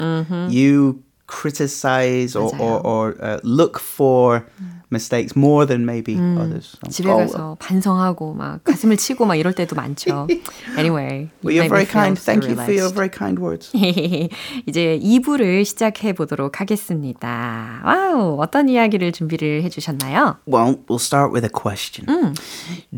you 0.49 1.03
criticize 1.27 2.35
or, 2.35 2.51
or, 2.59 2.79
or 2.85 3.15
uh, 3.23 3.39
look 3.43 3.79
for 3.79 4.45
mistakes 4.91 5.35
more 5.35 5.65
than 5.65 5.85
maybe 5.85 6.13
others. 6.37 6.77
So, 6.77 6.85
Mm. 6.85 6.91
집에 6.91 7.09
oh, 7.09 7.17
가서 7.25 7.57
반성하고 7.59 8.33
막 8.35 8.63
가슴을 8.63 8.97
치고 8.97 9.25
막 9.25 9.35
이럴 9.35 9.53
때도 9.53 9.75
많죠. 9.75 10.27
Anyway, 10.77 11.31
well, 11.41 11.49
you 11.51 11.63
you're 11.63 11.63
made 11.63 11.63
me 11.63 11.69
very 11.69 11.85
feel 11.85 11.93
kind. 12.03 12.17
so 12.19 12.25
Thank 12.25 12.45
you 12.45 12.53
for 12.55 12.69
your 12.71 12.91
relaxed. 12.91 12.95
very 12.95 13.09
kind 13.09 13.39
words. 13.39 13.71
이제 14.67 14.99
2부를 15.01 15.65
시작해 15.65 16.13
보도록 16.13 16.61
하겠습니다. 16.61 17.81
와우, 17.83 18.37
어떤 18.39 18.69
이야기를 18.69 19.11
준비를 19.13 19.63
해주셨나요? 19.63 20.37
Well, 20.45 20.77
we'll 20.87 20.99
start 20.99 21.31
with 21.33 21.43
a 21.45 21.49
question. 21.49 22.05
Mm. 22.05 22.35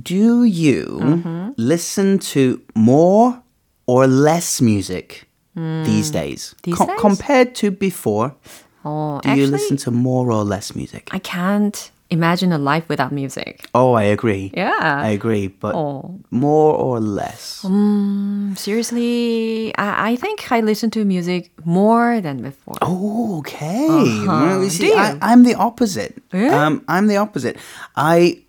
Do 0.03 0.43
you 0.43 0.99
Mm-hmm. 0.99 1.51
listen 1.57 2.19
to 2.33 2.59
more 2.75 3.39
or 3.87 4.07
less 4.07 4.59
music 4.61 5.27
These 5.84 6.10
days? 6.10 6.54
Mm. 6.56 6.62
These 6.62 6.78
Co- 6.78 6.86
days? 6.86 7.00
Compared 7.00 7.54
to 7.56 7.70
before, 7.70 8.34
어, 8.84 9.20
do 9.22 9.30
you 9.34 9.46
listen 9.46 9.76
to 9.76 9.90
more 9.90 10.30
or 10.32 10.44
less 10.44 10.74
music? 10.74 11.08
I 11.12 11.18
can't 11.18 11.90
imagine 12.10 12.50
a 12.52 12.58
life 12.58 12.84
without 12.88 13.12
music. 13.12 13.68
Oh, 13.72 13.92
I 13.94 14.02
agree. 14.02 14.50
Yeah. 14.56 14.74
I 14.82 15.10
agree, 15.14 15.46
but 15.46 15.74
Oh. 15.76 16.18
more 16.30 16.74
or 16.74 16.98
less? 16.98 17.62
Um, 17.64 18.54
seriously, 18.58 19.72
I, 19.78 20.10
I 20.12 20.16
think 20.16 20.50
I 20.50 20.60
listen 20.60 20.90
to 20.90 21.04
music 21.04 21.50
more 21.64 22.20
than 22.20 22.42
before. 22.42 22.74
Oh, 22.82 23.38
okay. 23.38 23.86
Uh-huh. 23.86 24.26
Well, 24.26 24.64
you 24.64 24.70
see, 24.70 24.88
Do 24.88 24.94
I, 24.94 25.18
I'm 25.22 25.44
the 25.44 25.54
opposite. 25.54 26.20
Yeah? 26.32 26.66
Um, 26.66 26.82
I'm 26.88 27.06
the 27.06 27.16
opposite. 27.18 27.56
I 27.94 28.42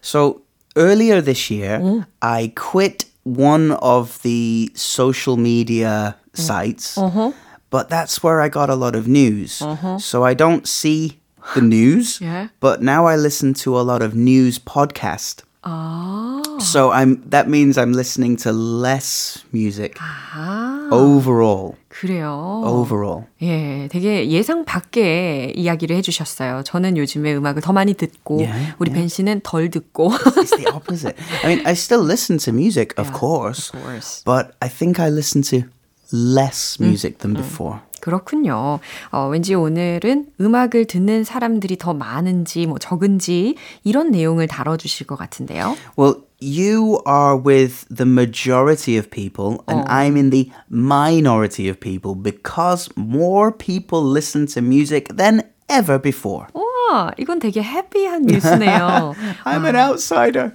so 0.00 0.42
earlier 0.76 1.20
this 1.20 1.50
year, 1.50 1.78
Mm. 1.78 2.06
I 2.22 2.52
quit 2.56 3.04
one 3.26 3.72
of 3.82 4.22
the 4.22 4.70
social 4.74 5.36
media 5.36 6.14
Mm. 6.36 6.38
sites 6.38 6.96
Uh-huh. 6.98 7.32
but 7.70 7.88
that's 7.88 8.22
where 8.22 8.40
I 8.40 8.48
got 8.48 8.70
a 8.70 8.76
lot 8.76 8.94
of 8.94 9.08
news. 9.08 9.62
So 9.98 10.22
I 10.22 10.34
don't 10.34 10.66
see 10.68 11.18
the 11.54 11.60
news, 11.60 12.20
Yeah. 12.20 12.48
but 12.60 12.82
now 12.82 13.06
I 13.06 13.16
listen 13.16 13.54
to 13.64 13.78
a 13.78 13.82
lot 13.82 14.02
of 14.02 14.14
news 14.14 14.58
podcast. 14.58 15.42
아, 15.65 16.41
So 16.59 16.91
I'm 16.91 17.21
that 17.29 17.47
means 17.47 17.77
I'm 17.77 17.93
listening 17.93 18.35
to 18.43 18.51
less 18.51 19.43
music 19.53 19.93
아 19.99 20.89
overall. 20.91 21.75
그래요. 21.87 22.63
Overall. 22.65 23.25
예, 23.43 23.87
되게 23.91 24.27
예상 24.29 24.65
밖의 24.65 25.53
이야기를 25.55 25.95
해주셨어요. 25.97 26.63
저는 26.65 26.97
요즘에 26.97 27.35
음악을 27.35 27.61
더 27.61 27.73
많이 27.73 27.93
듣고, 27.93 28.39
Yeah, 28.41 28.73
우리 28.79 28.91
벤 28.91 29.07
씨는 29.07 29.41
덜 29.43 29.69
듣고. 29.69 30.09
It's 30.11 30.55
the 30.55 30.67
opposite. 30.73 31.15
I 31.43 31.47
mean, 31.53 31.65
I 31.67 31.73
still 31.73 32.01
listen 32.03 32.37
to 32.39 32.51
music, 32.51 32.93
of 32.97 33.11
course, 33.13 33.69
Of 33.69 33.83
course. 33.83 34.23
but 34.25 34.55
I 34.61 34.67
think 34.69 34.99
I 34.99 35.09
listen 35.09 35.43
to 35.51 35.67
less 36.11 36.79
music 36.79 37.19
than 37.19 37.33
before. 37.33 37.81
그렇군요. 38.06 38.78
어, 39.10 39.28
왠지 39.28 39.56
오늘은 39.56 40.26
음악을 40.40 40.84
듣는 40.84 41.24
사람들이 41.24 41.76
더 41.76 41.92
많은지 41.92 42.64
뭐 42.66 42.78
적은지 42.78 43.56
이런 43.82 44.12
내용을 44.12 44.46
다뤄주실 44.46 45.08
것 45.08 45.16
같은데요. 45.16 45.76
Well, 45.98 46.22
you 46.40 47.00
are 47.04 47.36
with 47.36 47.84
the 47.92 48.08
majority 48.08 48.96
of 48.96 49.10
people, 49.10 49.58
and 49.68 49.84
I'm 49.88 50.16
in 50.16 50.30
the 50.30 50.52
minority 50.70 51.68
of 51.68 51.80
people 51.80 52.14
because 52.14 52.88
more 52.96 53.50
people 53.50 54.08
listen 54.08 54.46
to 54.54 54.62
music 54.62 55.08
than 55.16 55.42
ever 55.68 56.00
before. 56.00 56.46
우와, 56.54 57.10
이건 57.18 57.40
되게 57.40 57.60
해피한 57.60 58.22
뉴스네요. 58.22 59.14
I'm 59.44 59.66
an 59.66 59.74
outsider. 59.74 60.52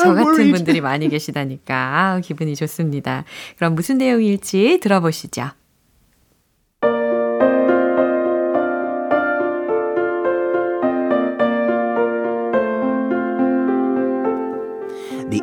저 0.00 0.14
같은. 0.14 0.52
분들이 0.52 0.80
많이 0.80 1.08
계시다니까 1.08 1.74
아, 1.74 2.20
기분이 2.20 2.54
좋습니다. 2.54 3.24
그럼 3.56 3.74
무슨 3.74 3.98
내용일지 3.98 4.78
들어보시죠. 4.80 5.50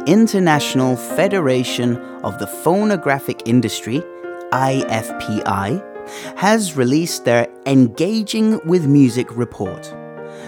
International 0.08 0.96
Federation 0.96 1.98
of 2.24 2.40
the 2.40 2.48
Phonographic 2.48 3.42
Industry, 3.46 4.02
IFPI, 4.54 5.84
has 6.38 6.78
released 6.78 7.26
their 7.26 7.50
Engaging 7.66 8.66
with 8.66 8.86
Music 8.86 9.28
report, 9.36 9.94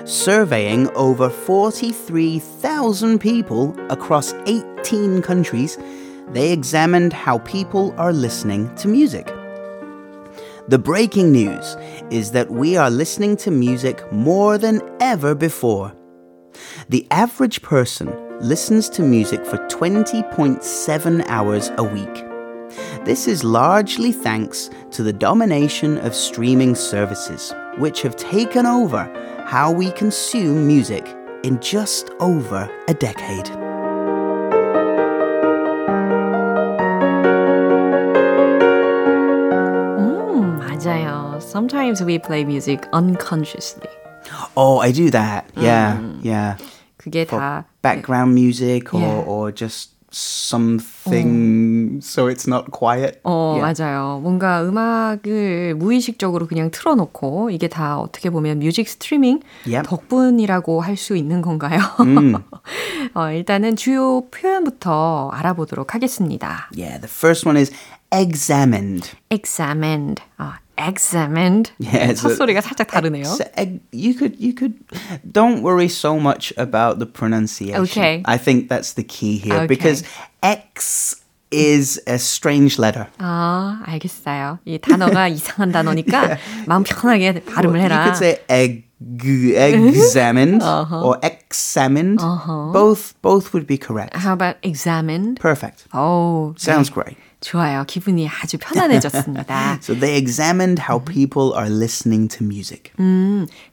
surveying 0.06 0.89
over 0.96 1.30
43,000 1.30 3.20
people 3.20 3.75
across 3.92 4.34
18 4.46 5.22
countries. 5.22 5.78
They 6.30 6.54
examined 6.54 7.12
how 7.12 7.39
people 7.39 7.94
are 7.98 8.13
listening 8.13 8.74
to 8.75 8.88
music. 8.88 9.28
The 10.70 10.80
breaking 10.80 11.34
news 11.34 11.75
is 12.10 12.32
that 12.32 12.50
we 12.50 12.78
are 12.78 12.89
listening 12.89 13.36
to 13.38 13.51
music 13.51 14.10
more 14.10 14.58
than 14.58 14.82
ever 15.01 15.36
before. 15.36 15.94
The 16.88 17.06
average 17.12 17.62
person 17.62 18.28
listens 18.40 18.88
to 18.90 19.02
music 19.02 19.44
for 19.47 19.59
20.7 19.68 21.25
hours 21.28 21.71
a 21.78 21.85
week. 21.85 22.25
This 23.04 23.28
is 23.28 23.44
largely 23.44 24.12
thanks 24.12 24.71
to 24.92 25.02
the 25.02 25.12
domination 25.12 25.99
of 25.99 26.14
streaming 26.14 26.75
services, 26.75 27.52
which 27.78 28.02
have 28.02 28.16
taken 28.16 28.66
over 28.66 29.04
how 29.47 29.71
we 29.71 29.90
consume 29.92 30.66
music 30.66 31.06
in 31.42 31.61
just 31.61 32.11
over 32.21 32.68
a 32.88 32.94
decade. 32.94 33.50
음, 39.99 40.59
맞아요. 40.59 41.38
Sometimes 41.40 42.02
we 42.02 42.18
play 42.18 42.44
music 42.44 42.87
unconsciously. 42.92 43.88
Oh, 44.56 44.78
I 44.78 44.90
do 44.90 45.11
that. 45.11 45.44
Yeah, 45.56 46.00
yeah. 46.23 46.56
그게 47.00 47.25
다 47.25 47.65
background 47.82 48.38
music 48.38 48.91
or, 48.93 49.02
Yeah. 49.02 49.26
or 49.26 49.56
just 49.56 49.95
something 50.12 52.00
so 52.02 52.28
it's 52.28 52.47
not 52.47 52.71
quiet. 52.71 53.19
어, 53.23 53.56
Yeah. 53.58 53.62
맞아요. 53.62 54.19
뭔가 54.21 54.63
음악을 54.63 55.76
무의식적으로 55.76 56.47
그냥 56.47 56.71
틀어 56.71 56.95
놓고 56.95 57.52
이게 57.52 57.67
다 57.67 58.00
어떻게 58.00 58.30
보면 58.30 58.60
뮤직 58.60 58.88
스트리밍 58.89 59.39
Yep. 59.65 59.88
덕분이라고 59.88 60.82
할 60.82 60.97
수 60.97 61.15
있는 61.15 61.41
건가요? 61.41 61.80
어, 63.15 63.32
일단은 63.32 63.76
주요 63.78 64.26
표현부터 64.32 65.30
알아보도록 65.32 65.93
하겠습니다. 65.95 66.69
Yeah, 66.76 67.00
the 67.00 67.08
first 67.08 67.47
one 67.47 67.58
is 67.58 67.71
examined. 68.12 69.12
examined. 69.32 70.21
아, 70.38 70.58
examined. 70.79 71.70
Yeah, 71.79 72.12
첫 72.12 72.31
so- 72.35 72.37
소리가 72.37 72.61
살짝 72.61 72.88
다르네요. 72.88 73.24
So, 73.24 73.44
eg- 73.57 73.81
you 73.92 74.14
could 74.14 74.37
you 74.38 74.53
could 74.55 74.74
don't 75.31 75.62
worry 75.62 75.88
so 75.88 76.18
much 76.18 76.53
about 76.57 76.98
the 76.98 77.07
pronunciation. 77.07 77.83
Okay. 77.83 78.22
I 78.27 78.37
think 78.38 78.68
that's 78.68 78.94
the 78.94 79.05
key 79.05 79.37
here 79.38 79.64
Okay. 79.64 79.66
because 79.66 80.03
X 80.42 81.16
is 81.50 82.00
a 82.09 82.18
strange 82.18 82.79
letter. 82.79 83.07
아, 83.18 83.81
알겠어요. 83.87 84.59
이 84.66 84.79
단어가 84.79 85.29
이상한 85.29 85.70
단어니까 85.70 86.37
마음 86.66 86.83
편하게 86.83 87.40
발음을 87.44 87.79
You 87.79 87.85
해라. 87.87 88.03
could 88.05 88.16
say 88.18 88.38
egg, 88.50 88.85
examined 89.55 90.62
or 90.62 91.18
examined. 91.22 92.18
Both 92.72 93.14
both 93.22 93.53
would 93.53 93.66
be 93.66 93.77
correct. 93.79 94.16
How 94.16 94.33
about 94.33 94.57
examined? 94.62 95.38
Perfect. 95.40 95.87
오, 95.94 96.55
Sounds 96.59 96.90
great. 96.90 97.16
좋아요. 97.41 97.86
기분이 97.88 98.28
아주 98.28 98.58
편안해졌습니다. 98.58 99.80
So 99.82 99.95
they 99.97 100.17
examined 100.17 100.84
how 100.89 101.04
people 101.04 101.54
are 101.58 101.73
listening 101.73 102.28
to 102.38 102.45
music. 102.45 102.91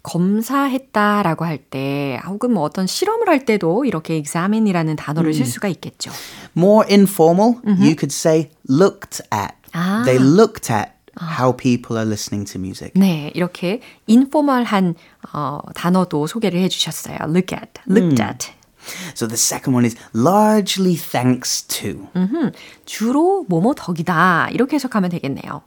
검사했다라고 0.03 1.45
할 1.45 1.59
때, 1.59 2.21
혹은 2.27 2.53
뭐 2.53 2.63
어떤 2.63 2.87
실험을 2.87 3.29
할 3.29 3.45
때도 3.45 3.85
이렇게 3.85 4.17
examine이라는 4.17 4.97
단어를 4.97 5.35
쓸 5.35 5.47
수가 5.47 5.69
있겠죠. 5.69 6.11
More 6.57 6.87
informal, 6.89 7.57
you 7.65 7.97
could 7.97 8.13
say 8.13 8.51
looked 8.69 9.23
at. 9.33 9.55
Ah. 9.75 10.03
They 10.05 10.19
looked 10.23 10.73
at 10.73 10.93
how 11.21 11.57
people 11.57 11.99
are 11.99 12.07
listening 12.09 12.51
to 12.53 12.61
music. 12.61 12.93
네, 12.95 13.33
이렇게 13.35 13.81
인포멀한 14.07 14.95
어, 15.33 15.59
단어도 15.75 16.27
소개를 16.27 16.61
해주셨어요. 16.61 17.17
Look 17.29 17.57
at, 17.57 17.81
looked 17.89 18.23
at. 18.23 18.53
So 19.14 19.28
the 19.28 19.38
second 19.38 19.74
one 19.76 19.86
is 19.86 19.96
largely 20.14 20.96
thanks 20.96 21.62
to. 21.68 22.10
주로 22.86 23.46
뭐뭐 23.48 23.76
덕이다 23.76 24.50
이렇게 24.52 24.76
해석하면 24.76 25.10
되겠네요. 25.12 25.62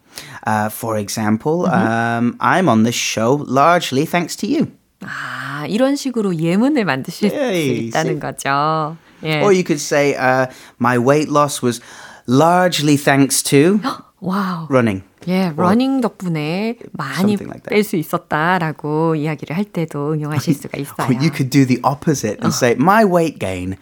Uh, 0.47 0.69
for 0.69 0.99
example, 0.99 1.67
um, 1.67 2.37
I'm 2.41 2.69
on 2.69 2.83
this 2.83 2.97
show 2.97 3.45
largely 3.47 4.05
thanks 4.05 4.37
to 4.39 4.49
you. 4.49 4.67
아, 5.03 5.65
이런 5.69 5.97
식으로 5.97 6.37
예문을 6.39 6.85
만드실 6.85 7.31
수 7.31 7.37
Yay, 7.37 7.87
있다는 7.89 8.19
거죠. 8.21 8.97
예. 9.23 9.41
Or 9.43 9.53
you 9.53 9.63
could 9.65 9.81
say, 9.81 10.15
uh, 10.17 10.47
my 10.81 10.99
weight 10.99 11.31
loss 11.31 11.63
was 11.63 11.81
largely 12.27 12.97
thanks 12.97 13.43
to 13.45 13.81
와우. 14.21 14.67
running. 14.71 15.03
예, 15.30 15.54
러닝 15.56 16.02
덕분에 16.02 16.76
많이 16.92 17.14
something 17.34 17.46
like 17.48 17.64
that. 17.64 17.70
뺄수 17.70 17.96
있었다라고 17.96 19.16
이야기를 19.16 19.56
할 19.56 19.64
때도 19.64 20.14
응용하실 20.14 20.54
수가 20.56 20.78
Or 20.78 20.82
있어요. 20.82 21.08
you 21.22 21.30
could 21.32 21.50
do 21.50 21.66
the 21.66 21.80
opposite 21.84 22.38
and 22.44 22.54
say, 22.54 22.76
my 22.76 23.06
weight 23.06 23.40
gain 23.40 23.78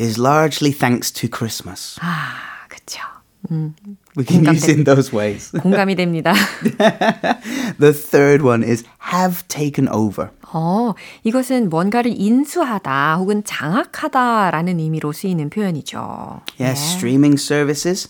is 0.00 0.18
largely 0.20 0.72
thanks 0.76 1.10
to 1.12 1.28
Christmas. 1.30 1.96
아, 2.02 2.66
그렇죠. 2.68 3.00
We 4.16 4.24
can 4.26 4.44
use 4.44 4.66
공감됩니다. 4.66 4.72
in 4.72 4.84
those 4.84 5.16
ways. 5.16 5.52
공감이 5.62 5.94
됩니다. 5.94 6.34
the 7.78 7.92
third 7.92 8.42
one 8.44 8.62
is 8.64 8.84
have 9.12 9.46
taken 9.48 9.88
over. 9.88 10.30
어, 10.52 10.94
이것은 11.24 11.68
뭔가를 11.68 12.12
인수하다 12.16 13.16
혹은 13.18 13.44
장악하다라는 13.44 14.80
의미로 14.80 15.12
쓰이는 15.12 15.50
표현이죠. 15.50 16.40
Yes, 16.60 16.94
streaming 16.96 17.40
services 17.40 18.08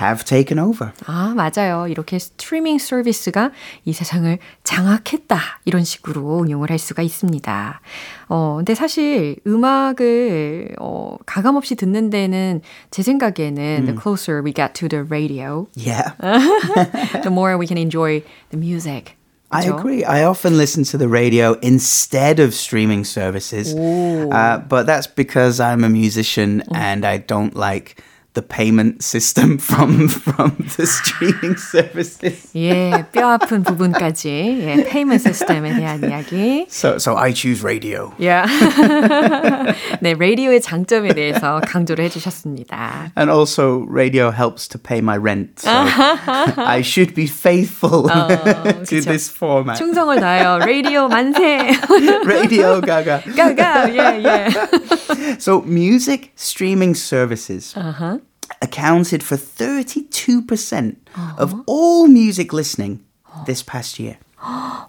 have 0.00 0.24
taken 0.24 0.58
over. 0.58 0.92
아, 1.06 1.34
맞아요. 1.36 1.86
이렇게 1.86 2.18
스트리밍 2.18 2.78
서비스가 2.78 3.50
이 3.84 3.92
세상을 3.92 4.38
장악했다. 4.64 5.38
이런 5.66 5.84
식으로 5.84 6.42
응용을 6.42 6.70
할 6.70 6.78
수가 6.78 7.02
있습니다. 7.02 7.80
어, 8.28 8.54
근데 8.56 8.74
사실 8.74 9.36
음악을, 9.46 10.76
어, 10.80 11.16
가감없이 11.26 11.74
듣는 11.76 12.10
데는 12.10 12.62
제 12.90 13.02
생각에는 13.02 13.84
the 13.84 13.96
closer 14.00 14.42
we 14.42 14.52
get 14.54 14.72
to 14.74 14.88
the 14.88 15.04
radio, 15.08 15.66
Yeah. 15.76 16.12
the 17.22 17.30
more 17.30 17.58
we 17.58 17.66
can 17.66 17.76
enjoy 17.78 18.22
the 18.50 18.58
music. 18.58 19.14
I 19.50 19.66
그죠? 19.66 19.76
agree. 19.76 20.02
I 20.04 20.24
often 20.24 20.56
listen 20.56 20.82
to 20.84 20.96
the 20.96 21.08
radio 21.08 21.58
instead 21.60 22.40
of 22.40 22.54
streaming 22.54 23.04
services. 23.04 23.74
Uh, 23.76 24.56
but 24.66 24.86
that's 24.86 25.06
because 25.06 25.60
I'm 25.60 25.84
a 25.84 25.90
musician 25.90 26.62
and 26.74 27.04
I 27.04 27.18
don't 27.18 27.54
like 27.54 27.96
the 28.36 28.40
payment 28.40 29.02
system 29.04 29.58
from 29.58 30.08
from 30.08 30.56
the 30.78 30.86
streaming 30.86 31.54
services. 31.58 32.48
예, 32.56 33.04
뼈 33.12 33.28
아픈 33.32 33.62
부분까지 33.62 34.30
예, 34.62 34.84
payment 34.88 35.20
system에 35.20 35.74
대한 35.76 36.00
이야기. 36.02 36.64
So 36.70 36.96
so 36.96 37.14
I 37.14 37.34
choose 37.34 37.62
radio. 37.62 38.14
예. 38.22 38.42
네, 40.00 40.14
라디오의 40.18 40.62
장점에 40.62 41.12
대해서 41.12 41.60
강조를 41.66 42.06
해주셨습니다. 42.06 43.12
And 43.18 43.30
also, 43.30 43.84
radio 43.86 44.30
helps 44.30 44.66
to 44.68 44.80
pay 44.80 45.00
my 45.02 45.18
rent. 45.18 45.60
So 45.60 45.70
I 45.70 46.80
should 46.80 47.14
be 47.14 47.26
faithful 47.26 48.08
to 48.08 48.26
그쵸. 48.80 49.00
this 49.04 49.30
format. 49.30 49.76
충성을 49.76 50.18
다해요. 50.18 50.56
라디오 50.58 51.06
만세. 51.08 51.70
Radio 52.24 52.80
Gaga. 52.80 53.20
가가. 53.36 53.90
예, 53.92 54.22
예. 54.24 54.48
So, 55.38 55.60
music 55.66 56.32
streaming 56.36 56.94
services 56.96 57.74
Uh-huh. 57.76 58.18
accounted 58.60 59.22
for 59.22 59.36
32% 59.36 60.96
of 61.38 61.54
all 61.66 62.06
music 62.06 62.52
listening 62.52 63.00
this 63.46 63.62
past 63.62 63.98
year. 63.98 64.18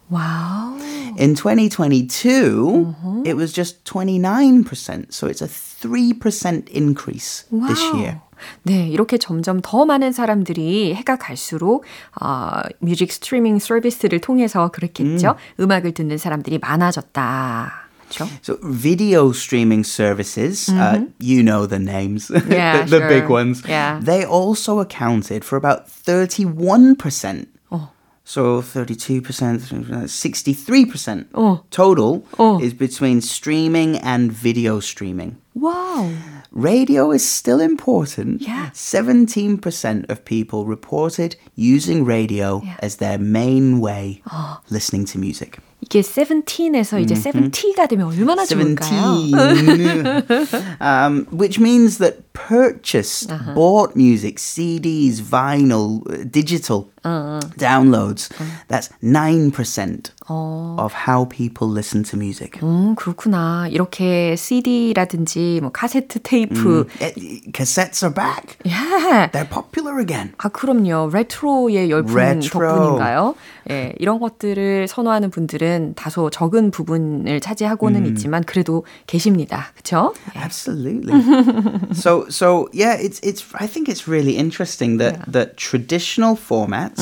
와우. 0.09 0.73
In 1.17 1.35
2022, 1.35 3.23
it 3.25 3.35
was 3.35 3.53
just 3.53 3.83
29%. 3.85 5.13
So 5.13 5.27
it's 5.27 5.41
a 5.41 5.47
3% 5.47 6.69
increase 6.69 7.45
this 7.51 7.81
year. 7.93 8.21
네, 8.63 8.89
이렇게 8.89 9.17
점점 9.17 9.61
더 9.61 9.85
많은 9.85 10.11
사람들이 10.11 10.93
해가 10.95 11.17
갈수록 11.17 11.85
어, 12.19 12.61
뮤직 12.79 13.11
스트리밍 13.11 13.59
서비스를 13.59 14.19
통해서 14.19 14.69
그랬겠죠. 14.69 15.35
음. 15.59 15.71
악을 15.71 15.93
듣는 15.93 16.17
사람들이 16.17 16.57
많아졌다. 16.57 17.71
그렇죠? 18.09 18.27
So 18.43 18.57
video 18.61 19.31
streaming 19.31 19.83
services, 19.83 20.69
uh, 20.69 21.05
you 21.19 21.41
know 21.41 21.65
the 21.65 21.79
names, 21.79 22.29
Yeah, 22.47 22.83
the, 22.85 22.99
the 22.99 23.07
big 23.07 23.23
sure. 23.23 23.29
ones. 23.29 23.63
Yeah. 23.67 23.99
They 24.03 24.23
also 24.23 24.79
accounted 24.79 25.43
for 25.43 25.57
about 25.57 25.87
31%. 25.89 27.47
어. 27.71 27.89
So 28.25 28.61
32%, 28.61 30.07
63% 30.07 31.25
어. 31.33 31.63
total 31.71 32.23
어. 32.37 32.61
is 32.61 32.73
between 32.73 33.19
streaming 33.21 33.97
and 33.97 34.31
video 34.31 34.79
streaming. 34.79 35.37
와우. 35.57 36.11
Radio 36.51 37.11
is 37.11 37.27
still 37.27 37.59
important. 37.59 38.41
Yeah. 38.41 38.69
17% 38.73 40.05
of 40.09 40.23
people 40.23 40.65
reported 40.65 41.35
using 41.55 42.05
radio 42.05 42.61
Yeah. 42.63 42.77
as 42.81 42.97
their 42.97 43.17
main 43.17 43.79
way 43.81 44.21
listening 44.69 45.05
to 45.05 45.17
music. 45.17 45.57
이게 45.80 46.00
17에서 46.00 47.00
이제 47.00 47.14
70가 47.14 47.88
되면 47.88 48.06
얼마나 48.06 48.44
좋을까요? 48.44 49.28
17. 49.30 50.22
um, 50.80 51.26
which 51.30 51.60
means 51.60 51.98
that 51.98 52.27
purchased, 52.37 53.29
bought 53.53 53.95
music, 53.95 54.37
CDs, 54.39 55.21
vinyl, 55.21 56.01
uh, 56.09 56.23
digital 56.29 56.89
downloads, 57.03 58.29
that's 58.69 58.89
9% 59.03 60.11
of 60.29 60.93
how 60.93 61.25
people 61.25 61.67
listen 61.67 62.03
to 62.03 62.17
music. 62.17 62.59
음, 62.63 62.95
그렇구나. 62.95 63.67
이렇게 63.69 64.35
CD라든지 64.35 65.59
뭐 65.61 65.71
카세트 65.71 66.19
테이프. 66.23 66.87
Eh, 67.01 67.13
Cassettes 67.53 68.03
are 68.05 68.13
back. 68.13 68.57
예. 68.65 69.29
They're 69.31 69.49
popular 69.49 69.99
again. 69.99 70.33
아, 70.37 70.49
그럼요. 70.49 71.09
레트로의 71.11 71.89
열풍 71.89 72.15
레트로. 72.15 72.67
덕분인가요? 72.67 73.35
예, 73.69 73.93
이런 73.99 74.19
것들을 74.19 74.87
선호하는 74.87 75.29
분들은 75.29 75.93
다소 75.95 76.29
적은 76.29 76.71
부분을 76.71 77.39
차지하고는 77.39 78.05
있지만 78.07 78.43
그래도 78.43 78.85
계십니다. 79.07 79.67
그렇죠? 79.73 80.13
Absolutely. 80.35 81.13
so 81.93 82.25
so 82.29 82.69
yeah, 82.73 82.95
it's 82.99 83.19
it's 83.23 83.43
I 83.55 83.67
think 83.67 83.87
it's 83.87 84.07
really 84.07 84.35
interesting 84.37 84.97
that 84.97 85.23
that 85.31 85.57
traditional 85.57 86.35
formats, 86.35 86.99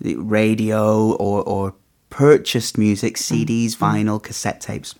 the 0.00 0.16
radio 0.16 1.12
or 1.16 1.42
or 1.44 1.74
purchased 2.10 2.78
music, 2.78 3.16
CDs, 3.18 3.76
vinyl, 3.76 4.18
cassette 4.18 4.60
tapes, 4.60 4.94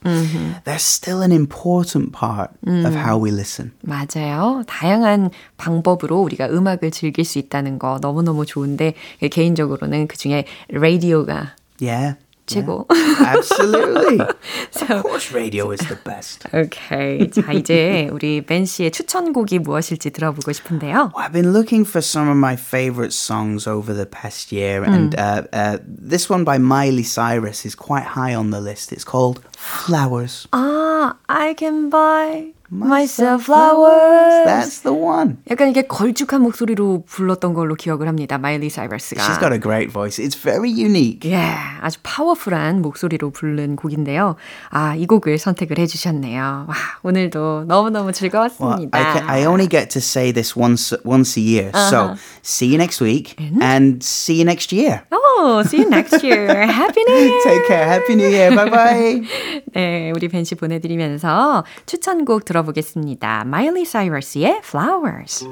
they're 0.64 0.78
still 0.78 1.22
an 1.22 1.32
important 1.32 2.12
part 2.12 2.50
of 2.66 2.94
how 2.94 3.16
we 3.16 3.30
listen. 3.30 3.72
맞아요. 3.82 4.62
다양한 4.66 5.30
방법으로 5.56 6.20
우리가 6.20 6.48
음악을 6.50 6.90
즐길 6.90 7.24
수 7.24 7.38
있다는 7.38 7.78
거 7.78 7.98
너무너무 8.02 8.44
좋은데 8.44 8.94
개인적으로는 9.30 10.06
그중에 10.08 10.44
라디오가 10.68 11.54
Yeah. 11.80 12.16
최고. 12.46 12.86
Absolutely. 13.20 14.18
So- 14.70 14.96
of 14.96 15.02
course 15.02 15.32
radio 15.32 15.70
is 15.70 15.80
the 15.88 15.96
best. 16.02 16.44
오케이. 16.52 17.30
자, 17.30 17.52
이제 17.52 18.08
우리 18.10 18.40
벤 18.44 18.64
씨의 18.64 18.90
추천곡이 18.90 19.58
무엇일지 19.58 20.10
들어보고 20.10 20.52
싶은데요. 20.52 21.12
Well, 21.14 21.26
I've 21.26 21.32
been 21.32 21.52
looking 21.52 21.84
for 21.84 22.00
some 22.00 22.28
of 22.30 22.36
my 22.38 22.56
favorite 22.56 23.12
songs 23.12 23.66
over 23.68 23.92
the 23.92 24.06
past 24.06 24.50
year, 24.50 24.82
and 24.82 25.14
uh, 25.18 25.42
uh, 25.52 25.78
this 25.86 26.30
one 26.30 26.44
by 26.44 26.56
Miley 26.58 27.04
Cyrus 27.04 27.66
is 27.66 27.74
quite 27.74 28.16
high 28.16 28.34
on 28.34 28.50
the 28.50 28.60
list. 28.60 28.92
It's 28.92 29.04
called 29.04 29.40
Flowers. 29.52 30.48
아, 30.52 31.16
I 31.28 31.52
can 31.52 31.90
buy 31.90 32.54
myself 32.70 33.44
flowers. 33.44 34.44
That's 34.44 34.80
the 34.80 34.91
one. 35.23 35.37
약간 35.49 35.69
이게 35.69 35.83
걸쭉한 35.83 36.41
목소리로 36.41 37.03
불렀던 37.07 37.53
걸로 37.53 37.75
기억을 37.75 38.07
합니다. 38.07 38.37
마일리 38.37 38.69
사이버스가. 38.69 39.21
She's 39.23 39.39
got 39.39 39.53
a 39.53 39.59
great 39.59 39.91
voice. 39.91 40.23
It's 40.23 40.37
very 40.37 40.69
unique. 40.69 41.29
예, 41.31 41.37
아주 41.81 41.99
파워풀한 42.03 42.81
목소리로 42.81 43.31
부른 43.31 43.75
곡인데요. 43.75 44.35
아, 44.69 44.95
이 44.95 45.05
곡을 45.07 45.37
선택을 45.37 45.79
해 45.79 45.87
주셨네요. 45.87 46.65
와, 46.67 46.75
오늘도 47.03 47.65
너무너무 47.67 48.03
Well, 48.05 48.13
즐거웠습니다. 48.13 48.97
I, 48.97 49.13
can, 49.13 49.29
I 49.29 49.45
only 49.45 49.67
get 49.67 49.89
to 49.91 49.99
say 49.99 50.31
this 50.31 50.57
once 50.57 50.93
once 51.05 51.39
a 51.39 51.43
year. 51.43 51.71
So 51.89 52.15
see 52.43 52.67
you 52.67 52.77
next 52.77 53.01
week 53.01 53.35
and 53.61 54.03
see 54.03 54.35
you 54.35 54.45
next 54.45 54.73
year. 54.75 55.03
Oh, 55.11 55.22
see 55.63 55.79
you 55.81 55.89
next 55.89 56.23
year. 56.23 56.47
Happy 56.65 57.03
New 57.07 57.15
Year. 57.15 57.41
Take 57.43 57.67
care. 57.67 57.85
Happy 57.85 58.15
New 58.15 58.29
Year. 58.29 58.55
Bye 58.55 58.69
bye. 58.69 59.21
네, 59.73 60.11
우리 60.15 60.27
벤씨 60.27 60.55
보내드리면서 60.55 61.63
추천곡 61.85 62.45
들어보겠습니다. 62.45 63.43
Miley 63.45 63.85
Cyrus의 63.85 64.61
Flowers. 64.63 65.47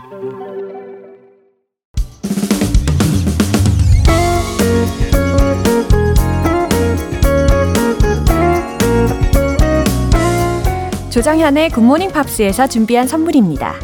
조정현의 11.11 11.71
굿모닝 11.71 12.11
팝스에서 12.11 12.67
준비한 12.67 13.05
선물입니다. 13.05 13.75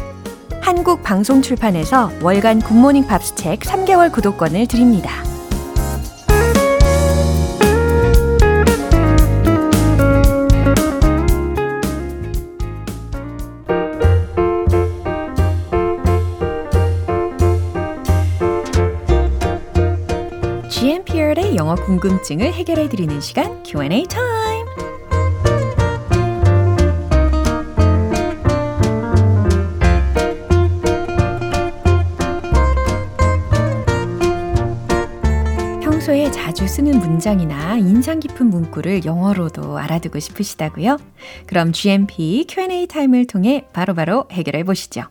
한국 0.62 1.02
방송 1.02 1.42
출판에서 1.42 2.10
월간 2.22 2.60
굿모닝 2.60 3.06
팝스 3.06 3.34
책 3.34 3.60
3개월 3.60 4.10
구독권을 4.10 4.66
드립니다. 4.66 5.10
영어 21.58 21.74
궁금증을 21.74 22.52
해결해 22.52 22.88
드리는 22.88 23.20
시간 23.20 23.64
Q&A 23.64 24.04
타임. 24.04 24.64
평소에 35.82 36.30
자주 36.30 36.68
쓰는 36.68 37.00
문장이나 37.00 37.76
인상 37.78 38.20
깊은 38.20 38.46
문구를 38.46 39.04
영어로도 39.04 39.78
알아두고 39.78 40.20
싶으시다고요? 40.20 40.98
그럼 41.46 41.72
GMP 41.72 42.46
Q&A 42.48 42.86
타임을 42.86 43.26
통해 43.26 43.66
바로바로 43.72 44.26
해결해 44.30 44.62
보시죠. 44.62 45.02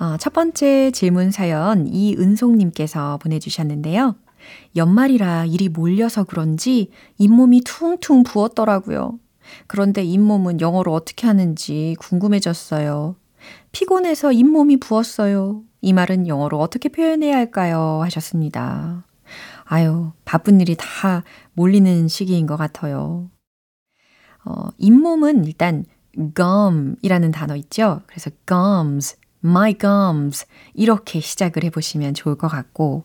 어, 0.00 0.16
첫 0.18 0.32
번째 0.32 0.90
질문 0.90 1.30
사연 1.30 1.86
이은송님께서 1.86 3.18
보내주셨는데요. 3.18 4.16
연말이라 4.76 5.46
일이 5.46 5.68
몰려서 5.68 6.24
그런지 6.24 6.90
잇몸이 7.18 7.62
퉁퉁 7.64 8.22
부었더라고요. 8.22 9.18
그런데 9.66 10.02
잇몸은 10.04 10.60
영어로 10.60 10.92
어떻게 10.92 11.26
하는지 11.26 11.96
궁금해졌어요. 11.98 13.16
피곤해서 13.72 14.32
잇몸이 14.32 14.78
부었어요. 14.78 15.62
이 15.80 15.92
말은 15.92 16.28
영어로 16.28 16.58
어떻게 16.58 16.88
표현해야 16.88 17.36
할까요? 17.36 18.00
하셨습니다. 18.02 19.04
아유, 19.64 20.12
바쁜 20.24 20.60
일이 20.60 20.76
다 20.76 21.22
몰리는 21.54 22.08
시기인 22.08 22.46
것 22.46 22.56
같아요. 22.56 23.30
어, 24.44 24.68
잇몸은 24.78 25.44
일단 25.44 25.84
gum이라는 26.34 27.30
단어 27.30 27.56
있죠? 27.56 28.00
그래서 28.06 28.30
gums, 28.46 29.16
my 29.44 29.76
gums 29.78 30.46
이렇게 30.74 31.20
시작을 31.20 31.64
해보시면 31.64 32.14
좋을 32.14 32.36
것 32.36 32.48
같고 32.48 33.04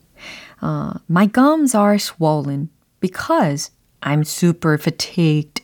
uh, 0.62 0.94
My 1.08 1.26
gums 1.26 1.76
are 1.76 1.98
swollen 1.98 2.68
because 3.00 3.70
I'm 4.02 4.24
super 4.24 4.78
fatigued. 4.78 5.62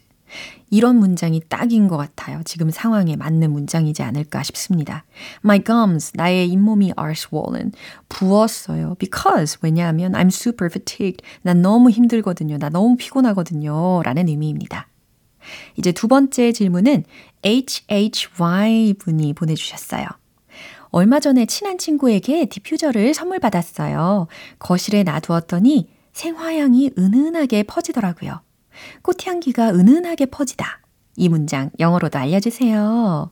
이런 0.70 0.96
문장이 0.96 1.42
딱인 1.50 1.86
것 1.86 1.98
같아요. 1.98 2.40
지금 2.44 2.70
상황에 2.70 3.14
맞는 3.14 3.52
문장이지 3.52 4.02
않을까 4.02 4.42
싶습니다. 4.42 5.04
My 5.44 5.62
gums, 5.62 6.12
나의 6.14 6.48
잇몸이 6.48 6.94
are 6.98 7.12
swollen. 7.12 7.72
부었어요. 8.08 8.96
Because, 8.98 9.58
왜냐하면 9.60 10.12
I'm 10.12 10.28
super 10.28 10.70
fatigued. 10.70 11.22
난 11.42 11.60
너무 11.60 11.90
힘들거든요. 11.90 12.56
나 12.56 12.70
너무 12.70 12.96
피곤하거든요. 12.96 14.02
라는 14.02 14.28
의미입니다. 14.28 14.88
이제 15.76 15.92
두 15.92 16.08
번째 16.08 16.52
질문은 16.52 17.04
HHY 17.44 18.94
분이 18.94 19.34
보내주셨어요. 19.34 20.06
얼마 20.92 21.20
전에 21.20 21.46
친한 21.46 21.78
친구에게 21.78 22.44
디퓨저를 22.44 23.14
선물 23.14 23.38
받았어요. 23.38 24.28
거실에 24.58 25.02
놔두었더니 25.02 25.88
생화향이 26.12 26.92
은은하게 26.98 27.62
퍼지더라고요. 27.62 28.40
꽃향기가 29.00 29.70
은은하게 29.70 30.26
퍼지다. 30.26 30.82
이 31.16 31.30
문장 31.30 31.70
영어로도 31.78 32.18
알려주세요. 32.18 33.30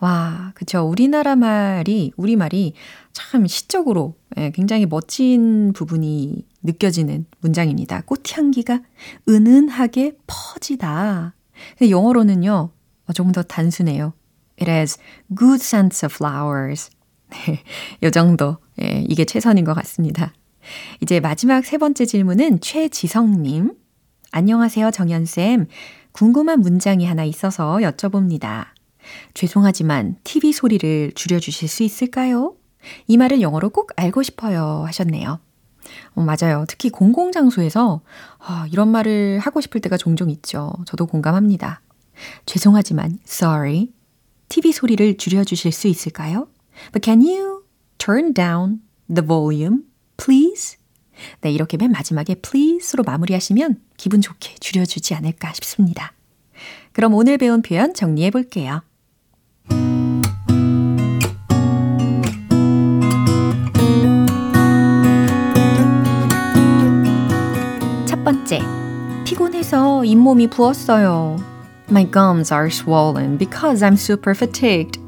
와, 0.00 0.52
그쵸. 0.54 0.82
우리나라 0.82 1.34
말이, 1.34 2.12
우리말이 2.16 2.74
참 3.12 3.46
시적으로 3.46 4.14
예, 4.36 4.50
굉장히 4.50 4.86
멋진 4.86 5.72
부분이 5.72 6.46
느껴지는 6.62 7.26
문장입니다. 7.40 8.02
꽃향기가 8.02 8.82
은은하게 9.28 10.18
퍼지다. 10.26 11.34
영어로는요, 11.88 12.70
조금 13.14 13.32
더 13.32 13.42
단순해요. 13.42 14.12
It 14.60 14.70
has 14.70 14.98
good 15.36 15.62
scent 15.62 16.04
of 16.04 16.14
flowers. 16.14 16.90
네, 17.30 17.62
요 18.02 18.10
정도. 18.10 18.58
예, 18.82 19.04
이게 19.08 19.24
최선인 19.24 19.64
것 19.64 19.74
같습니다. 19.74 20.32
이제 21.00 21.20
마지막 21.20 21.64
세 21.64 21.78
번째 21.78 22.04
질문은 22.06 22.60
최지성님. 22.60 23.74
안녕하세요, 24.32 24.90
정연쌤. 24.90 25.66
궁금한 26.12 26.60
문장이 26.60 27.06
하나 27.06 27.24
있어서 27.24 27.76
여쭤봅니다. 27.76 28.66
죄송하지만 29.34 30.16
TV 30.24 30.52
소리를 30.52 31.12
줄여주실 31.14 31.68
수 31.68 31.82
있을까요? 31.82 32.54
이 33.06 33.16
말을 33.16 33.40
영어로 33.40 33.70
꼭 33.70 33.90
알고 33.96 34.22
싶어요 34.22 34.84
하셨네요. 34.86 35.40
어, 36.14 36.22
맞아요. 36.22 36.64
특히 36.68 36.90
공공장소에서 36.90 38.00
아, 38.38 38.66
이런 38.70 38.88
말을 38.88 39.38
하고 39.38 39.60
싶을 39.60 39.80
때가 39.80 39.96
종종 39.96 40.30
있죠. 40.30 40.72
저도 40.86 41.06
공감합니다. 41.06 41.80
죄송하지만, 42.46 43.18
sorry. 43.26 43.88
TV 44.54 44.70
소리를 44.70 45.16
줄여주실 45.16 45.72
수 45.72 45.88
있을까요? 45.88 46.46
But 46.92 47.04
can 47.04 47.22
you 47.22 47.64
turn 47.98 48.32
down 48.32 48.82
the 49.12 49.26
volume, 49.26 49.80
please? 50.16 50.76
네, 51.40 51.50
이렇게 51.50 51.76
맨 51.76 51.90
마지막에 51.90 52.36
please로 52.36 53.02
마무리하시면 53.02 53.80
기분 53.96 54.20
좋게 54.20 54.54
줄여주지 54.60 55.12
않을까 55.14 55.52
싶습니다. 55.54 56.12
그럼 56.92 57.14
오늘 57.14 57.36
배운 57.36 57.62
표현 57.62 57.94
정리해 57.94 58.30
볼게요. 58.30 58.82
첫 68.06 68.22
번째, 68.22 68.60
피곤해서 69.24 70.04
잇몸이 70.04 70.46
부었어요. 70.46 71.53
My 71.93 72.03
gums 72.03 72.51
are 72.51 72.69
swollen 72.69 73.37
because 73.37 73.81
I'm 73.81 73.97
super 73.97 74.35
fatigued. 74.35 74.99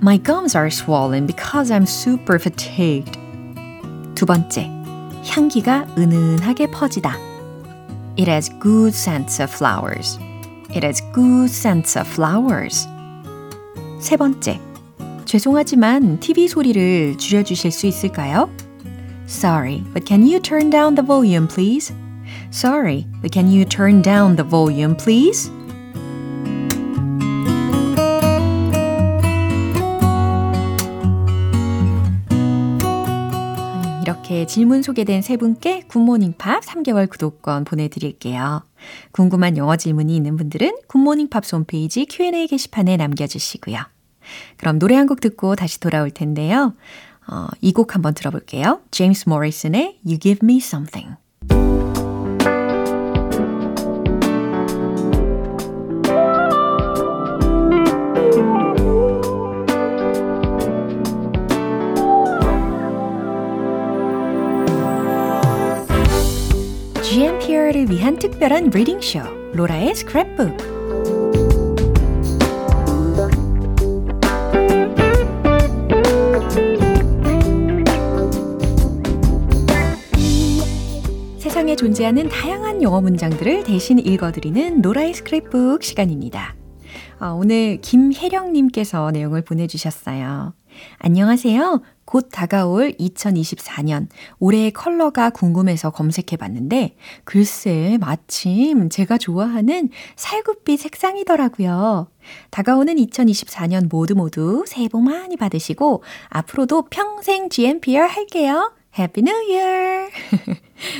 My 0.00 0.16
gums 0.16 0.54
are 0.54 0.70
swollen 0.70 1.26
because 1.26 1.70
I'm 1.70 1.86
super 1.86 2.38
fatigued. 2.38 3.18
두 4.14 4.26
번째, 4.26 4.70
향기가 5.26 5.86
은은하게 5.98 6.68
퍼지다. 6.70 7.16
It 8.16 8.28
has 8.28 8.50
good 8.60 8.94
scents 8.94 9.40
of 9.40 9.50
flowers. 9.52 10.18
It 10.70 10.84
has 10.84 11.02
good 11.12 11.50
scents 11.50 11.98
of 11.98 12.08
flowers. 12.08 12.86
세 14.00 14.16
번째, 14.16 14.60
죄송하지만 15.24 16.20
TV 16.20 16.48
소리를 16.48 17.18
줄여주실 17.18 17.70
수 17.70 17.86
있을까요? 17.86 18.48
Sorry, 19.26 19.84
but 19.92 20.06
can 20.06 20.22
you 20.26 20.40
turn 20.40 20.70
down 20.70 20.94
the 20.94 21.04
volume, 21.04 21.46
please? 21.46 21.92
Sorry, 22.50 23.06
but 23.20 23.30
can 23.30 23.50
you 23.50 23.64
turn 23.64 24.00
down 24.02 24.36
the 24.36 24.44
volume, 24.44 24.96
please? 24.96 25.50
이렇게 34.33 34.47
질문 34.47 34.81
소개된 34.81 35.21
세 35.21 35.37
분께 35.37 35.81
굿모닝 35.87 36.33
팝 36.39 36.63
3개월 36.63 37.07
구독권 37.07 37.65
보내드릴게요. 37.65 38.63
궁금한 39.11 39.57
영어 39.57 39.75
질문이 39.75 40.15
있는 40.15 40.37
분들은 40.37 40.77
굿모닝 40.87 41.29
팝 41.29 41.43
홈페이지 41.53 42.07
Q&A 42.07 42.47
게시판에 42.47 42.97
남겨주시고요. 42.97 43.77
그럼 44.57 44.79
노래 44.79 44.95
한 44.95 45.05
곡 45.05 45.21
듣고 45.21 45.55
다시 45.55 45.79
돌아올 45.79 46.09
텐데요. 46.09 46.73
어, 47.27 47.47
이 47.61 47.73
곡 47.73 47.93
한번 47.93 48.15
들어볼게요. 48.15 48.81
제임스 48.89 49.29
모리슨의 49.29 49.99
You 50.03 50.17
Give 50.17 50.39
Me 50.43 50.57
Something. 50.57 51.15
GMPR를 67.73 67.89
위한 67.89 68.17
특별한 68.17 68.69
리딩쇼 68.69 69.19
로라의 69.53 69.93
스크랩북 69.93 70.57
세상에 81.39 81.75
존재하는 81.75 82.29
다양한 82.29 82.83
영어 82.83 83.01
문장들을 83.01 83.63
대신 83.63 83.97
읽어드리는 83.99 84.81
노라의 84.81 85.13
스크랩북 85.13 85.81
시간입니다. 85.81 86.55
아, 87.19 87.29
오늘 87.31 87.81
김혜령님께서 87.81 89.11
내용을 89.11 89.43
보내주셨어요. 89.43 90.53
안녕하세요. 90.99 91.81
곧 92.13 92.29
다가올 92.31 92.91
2024년 92.99 94.07
올해의 94.37 94.69
컬러가 94.69 95.31
궁금해서 95.31 95.89
검색해 95.89 96.37
봤는데 96.37 96.95
글쎄 97.23 97.97
마침 97.99 98.87
제가 98.89 99.17
좋아하는 99.17 99.89
살구빛 100.15 100.79
색상이더라고요. 100.79 102.05
다가오는 102.51 102.93
2024년 102.97 103.89
모두 103.89 104.13
모두 104.13 104.63
새해 104.67 104.89
복 104.89 105.01
많이 105.01 105.37
받으시고 105.37 106.03
앞으로도 106.29 106.83
평생 106.91 107.49
GMPR 107.49 108.01
할게요. 108.01 108.71
Happy 108.99 109.23
New 109.23 109.31
Year! 109.31 110.07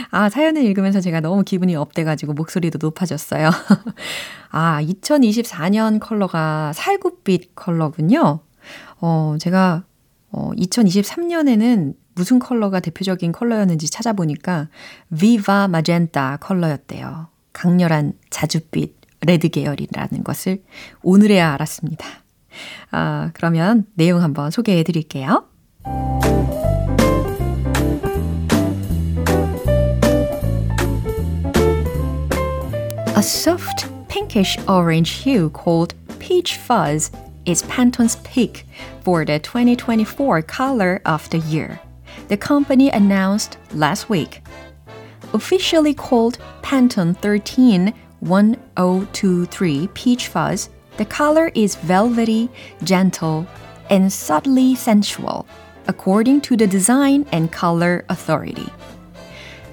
아, 0.10 0.30
사연을 0.30 0.64
읽으면서 0.64 1.00
제가 1.00 1.20
너무 1.20 1.44
기분이 1.44 1.76
up돼가지고 1.76 2.34
목소리도 2.34 2.80
높아졌어요. 2.82 3.52
아, 4.50 4.82
2024년 4.82 6.00
컬러가 6.00 6.74
살구빛 6.74 7.52
컬러군요. 7.56 8.40
어, 9.00 9.36
제가 9.40 9.84
어, 10.34 10.52
2023년에는 10.58 11.94
무슨 12.16 12.40
컬러가 12.40 12.80
대표적인 12.80 13.32
컬러였는지 13.32 13.90
찾아보니까 13.90 14.68
비바 15.18 15.68
마젠타 15.68 16.38
컬러였대요. 16.38 17.28
강렬한 17.54 18.14
자줏빛 18.30 18.94
레드 19.22 19.48
계열이라는 19.50 20.24
것을 20.24 20.64
오늘에야 21.04 21.54
알았습니다. 21.54 22.06
아, 22.92 23.32
그러면 23.34 23.86
내용 23.94 24.22
한번 24.22 24.52
소개해 24.52 24.84
드릴게요. 24.84 25.46
A 33.16 33.20
soft 33.20 33.88
pinkish 34.10 34.60
orange 34.68 35.24
hue 35.24 35.50
called 35.50 35.96
peach 36.20 36.60
fuzz 36.60 37.12
is 37.46 37.64
Pantone's 37.64 38.18
pick 38.18 38.66
for 39.02 39.26
the 39.26 39.40
2024 39.40 40.42
color 40.44 41.02
of 41.06 41.30
the 41.30 41.40
year. 41.40 41.80
The 42.28 42.38
company 42.38 42.90
announced 42.90 43.58
last 43.74 44.10
week. 44.10 44.42
Officially 45.34 45.94
called 45.94 46.38
Pantone 46.62 47.18
13 47.18 47.94
1023 48.20 49.90
Peach 49.94 50.28
Fuzz, 50.28 50.70
the 50.98 51.06
color 51.06 51.52
is 51.56 51.76
velvety, 51.76 52.50
gentle, 52.84 53.46
and 53.90 54.12
subtly 54.12 54.76
sensual, 54.76 55.46
according 55.88 56.40
to 56.42 56.56
the 56.56 56.68
Design 56.68 57.26
and 57.32 57.52
Color 57.52 58.06
Authority. 58.10 58.70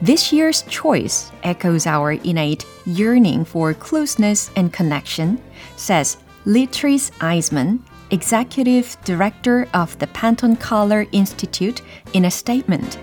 This 0.03 0.33
year's 0.33 0.63
choice 0.63 1.31
echoes 1.43 1.87
our 1.87 2.13
innate 2.13 2.65
yearning 2.87 3.45
for 3.45 3.75
closeness 3.75 4.51
and 4.57 4.73
connection, 4.73 5.41
says 5.77 6.17
Litrice 6.47 7.11
Eisman, 7.19 7.81
executive 8.11 8.97
director 9.05 9.69
of 9.75 9.99
the 9.99 10.07
Pantone 10.09 10.59
Color 10.59 11.07
Institute, 11.13 11.83
in 12.15 12.25
a 12.25 12.31
statement. 12.31 12.99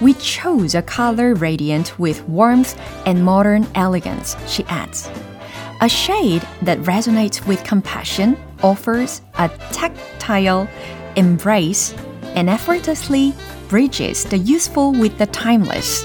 We 0.00 0.14
chose 0.14 0.74
a 0.74 0.82
color 0.82 1.34
radiant 1.34 1.98
with 1.98 2.26
warmth 2.28 2.80
and 3.06 3.22
modern 3.22 3.66
elegance, 3.74 4.36
she 4.48 4.64
adds. 4.64 5.10
A 5.82 5.88
shade 5.88 6.46
that 6.62 6.78
resonates 6.78 7.46
with 7.46 7.62
compassion 7.64 8.36
offers 8.62 9.20
a 9.38 9.48
tactile 9.70 10.66
embrace 11.16 11.94
and 12.34 12.48
effortlessly 12.48 13.34
bridges 13.68 14.24
the 14.24 14.38
useful 14.38 14.92
with 14.92 15.18
the 15.18 15.26
timeless. 15.26 16.04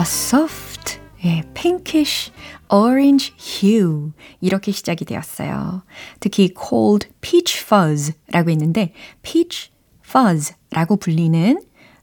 A 0.00 0.04
soft, 0.04 1.00
예, 1.24 1.42
pinkish 1.54 2.30
orange 2.68 3.32
hue 3.36 4.12
이렇게 4.40 4.70
시작이 4.70 5.04
되었어요. 5.04 5.82
특히 6.20 6.54
cold 6.56 7.08
peach 7.20 7.64
fuzz라고 7.64 8.50
했는데 8.50 8.92
peach 9.22 9.72
fuzz라고 10.06 10.96
불리는 10.96 11.60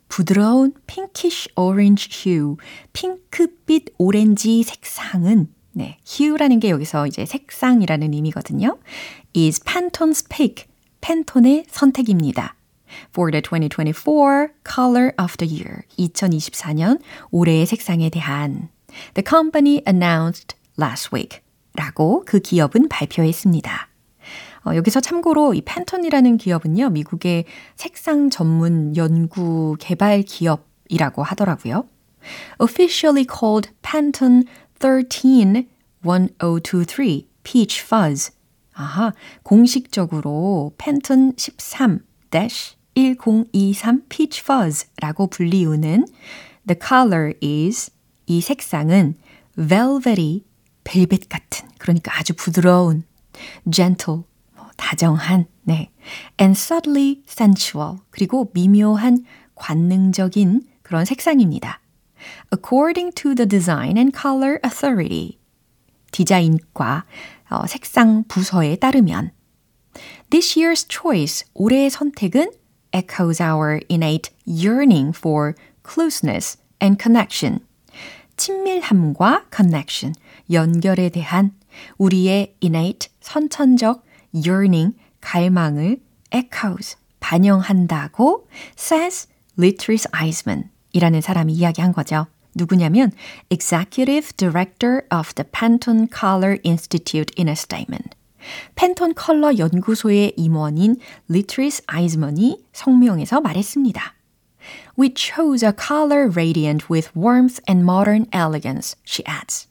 부드러운 0.10 0.74
pinkish 0.88 1.48
orange 1.56 2.10
hue, 2.30 2.58
핑크빛 2.92 3.96
오렌지 3.98 4.64
색상은 4.64 5.48
네, 5.72 5.98
hue라는 6.06 6.60
게 6.60 6.70
여기서 6.70 7.08
이제 7.08 7.26
색상이라는 7.26 8.14
의미거든요. 8.14 8.78
is 9.36 9.62
Pantone's 9.62 10.30
pick, 10.30 10.68
팬톤의 11.02 11.66
선택입니다. 11.70 12.56
For 13.12 13.32
the 13.32 13.41
2024 13.41 14.54
Color 14.63 15.13
of 15.17 15.38
the 15.38 15.48
Year, 15.48 15.84
2024년 15.98 17.00
올해의 17.32 17.65
색상에 17.65 18.10
대한 18.10 18.69
The 19.13 19.24
company 19.28 19.82
announced 19.88 20.56
last 20.80 21.10
week 21.13 21.41
라고 21.74 22.24
그 22.26 22.39
기업은 22.39 22.89
발표했습니다. 22.89 23.89
어, 24.65 24.76
여기서 24.76 25.00
참고로 25.00 25.54
이 25.54 25.62
팬톤이라는 25.62 26.38
기업은요, 26.38 26.89
미국의 26.89 27.45
색상 27.76 28.30
전문 28.30 28.95
연구 28.95 29.76
개발 29.80 30.24
기업이라고 30.24 31.24
하더라고요. 31.24 31.88
Officially 32.60 33.28
called 33.28 33.69
Pantone 33.84 34.45
13 34.80 35.67
1023 36.04 37.28
Peach 37.43 37.82
Fuzz. 37.82 38.32
아하, 38.74 39.13
공식적으로 39.43 40.74
팬톤 40.78 41.34
13 41.38 42.04
1023 42.96 44.04
Peach 44.10 44.42
Fuzz라고 44.42 45.28
불리우는 45.28 46.08
The 46.68 46.80
color 46.82 47.34
is 47.44 47.92
이 48.26 48.42
색상은 48.42 49.16
velvety 49.56 50.44
벨벳 50.84 51.30
같은 51.30 51.68
그러니까 51.78 52.18
아주 52.18 52.34
부드러운 52.34 53.04
gentle 53.72 54.24
다정한 54.78 55.46
네 55.64 55.92
and 56.40 56.58
subtly 56.58 57.22
sensual 57.28 57.98
그리고 58.10 58.52
미묘한 58.54 59.26
관능적인 59.56 60.68
그런 60.82 61.06
색상입니다. 61.06 61.82
According 62.52 63.14
to 63.16 63.36
the 63.36 63.48
Design 63.48 63.98
and 63.98 64.18
Color 64.18 64.60
Authority 64.64 65.38
디자인과 66.12 67.06
어, 67.50 67.68
색상 67.68 68.24
부서에 68.28 68.78
따르면 68.78 69.32
This 70.30 70.60
year's 70.60 70.88
choice 70.90 71.48
올해의 71.54 71.90
선택은 71.90 72.52
echoes 72.96 73.44
our 73.44 73.82
innate 73.92 74.32
yearning 74.48 75.12
for 75.12 75.54
closeness 75.84 76.56
and 76.80 76.98
connection 76.98 77.60
친밀함과 78.38 79.46
connection, 79.54 80.14
연결에 80.52 81.10
대한 81.10 81.52
우리의 81.98 82.56
innate, 82.62 83.10
선천적 83.22 84.04
yearning, 84.34 84.96
갈망을 85.22 86.00
echoes, 86.32 86.98
반영한다고 87.20 88.48
says 88.78 89.28
Litris 89.58 90.08
Eisman 90.14 90.70
이라는 90.94 91.22
사람이 91.22 91.54
이야기한 91.54 91.94
거죠. 91.94 92.28
누구냐면 92.56 93.12
Executive 93.50 94.32
Director 94.38 95.04
of 95.12 95.34
the 95.36 95.44
Pantone 95.44 96.08
Color 96.08 96.60
Institute 96.64 97.34
in 97.38 97.50
a 97.50 97.56
statement. 97.56 98.16
팬톤 98.76 99.14
컬러 99.14 99.58
연구소의 99.58 100.34
임원인 100.38 100.98
리트리스 101.28 101.84
아이즈먼이 101.88 102.64
성명에서 102.74 103.42
말했습니다. 103.42 104.16
We 104.98 105.14
chose 105.16 105.68
a 105.68 105.74
color 105.74 106.30
radiant 106.30 106.86
with 106.92 107.10
warmth 107.16 107.62
and 107.70 107.84
modern 107.84 108.26
elegance, 108.34 108.96
she 109.06 109.24
adds. 109.28 109.68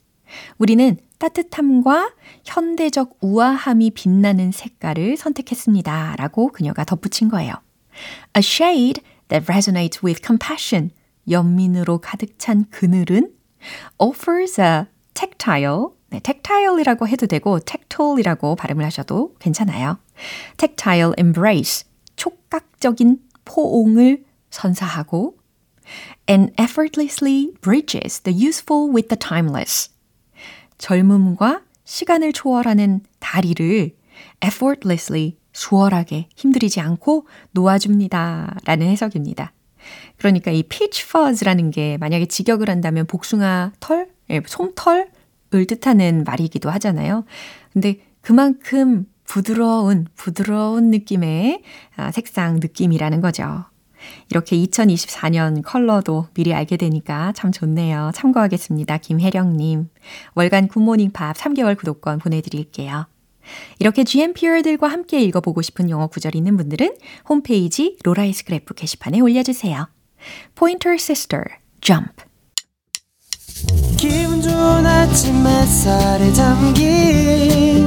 우리는 0.59 0.99
따뜻함과 1.19 2.13
현대적 2.45 3.19
우아함이 3.21 3.93
빛나는 3.93 4.53
색깔을 4.53 5.17
선택했습니다. 5.17 6.17
라고 6.17 6.49
그녀가 6.49 6.85
덧붙인 6.85 7.29
거예요. 7.29 7.55
A 8.37 8.41
shade 8.41 9.03
that 9.29 9.47
resonates 9.51 10.05
with 10.05 10.21
compassion. 10.25 10.91
연민으로 11.31 11.99
가득 11.99 12.39
찬 12.39 12.67
그늘은 12.71 13.33
offers 13.99 14.61
a 14.61 14.85
tactile, 15.15 15.93
네, 16.14 16.20
tactile이라고 16.20 17.09
해도 17.09 17.27
되고 17.27 17.59
tactile이라고 17.59 18.55
발음을 18.55 18.85
하셔도 18.85 19.35
괜찮아요. 19.40 19.98
tactile 20.57 21.12
embrace, 21.18 21.88
촉각적인 22.14 23.18
포옹을 23.44 24.22
선사하고 24.48 25.37
and 26.31 26.53
effortlessly 26.53 27.50
bridges 27.61 28.20
the 28.20 28.46
useful 28.46 28.94
with 28.94 29.09
the 29.09 29.18
timeless. 29.18 29.90
젊음과 30.79 31.62
시간을 31.83 32.33
초월하는 32.33 33.00
다리를 33.18 33.96
effortlessly 34.44 35.37
수월하게 35.53 36.29
힘들이지 36.37 36.81
않고 36.81 37.27
놓아줍니다. 37.50 38.59
라는 38.64 38.87
해석입니다. 38.87 39.53
그러니까 40.18 40.53
이 40.53 40.62
peach 40.62 41.03
fuzz라는 41.09 41.72
게 41.72 41.98
만약에 41.98 42.27
직역을 42.27 42.70
한다면 42.70 43.05
복숭아 43.07 43.72
털, 43.81 44.09
예, 44.31 44.40
솜털 44.46 45.11
을 45.55 45.67
뜻하는 45.67 46.25
말이기도 46.25 46.69
하잖아요. 46.71 47.25
근데 47.73 48.01
그만큼 48.21 49.07
부드러운, 49.25 50.07
부드러운 50.17 50.90
느낌의 50.90 51.62
색상 52.12 52.57
느낌이라는 52.57 53.21
거죠. 53.21 53.64
이렇게 54.31 54.57
2024년 54.57 55.62
컬러도 55.64 56.27
미리 56.35 56.53
알게 56.53 56.77
되니까 56.77 57.33
참 57.37 57.53
좋네요. 57.53 58.11
참고하겠습니다. 58.14 58.99
김혜령님. 58.99 59.88
월간 60.35 60.69
굿모닝 60.69 61.12
팝 61.12 61.37
3개월 61.37 61.77
구독권 61.77 62.19
보내드릴게요. 62.19 63.07
이렇게 63.79 64.05
GMPR들과 64.05 64.88
함께 64.88 65.21
읽어보고 65.21 65.62
싶은 65.62 65.88
영어 65.88 66.07
구절 66.07 66.35
있는 66.35 66.57
분들은 66.57 66.97
홈페이지 67.29 67.97
로라의 68.03 68.33
스크랩 68.33 68.75
게시판에 68.75 69.21
올려주세요. 69.21 69.88
Pointer 70.55 70.95
Sister, 70.95 71.45
Jump. 71.81 72.34
기분 73.97 74.43
좋은 74.43 74.85
아침 74.85 75.47
햇살에 75.47 76.33
담긴 76.33 77.87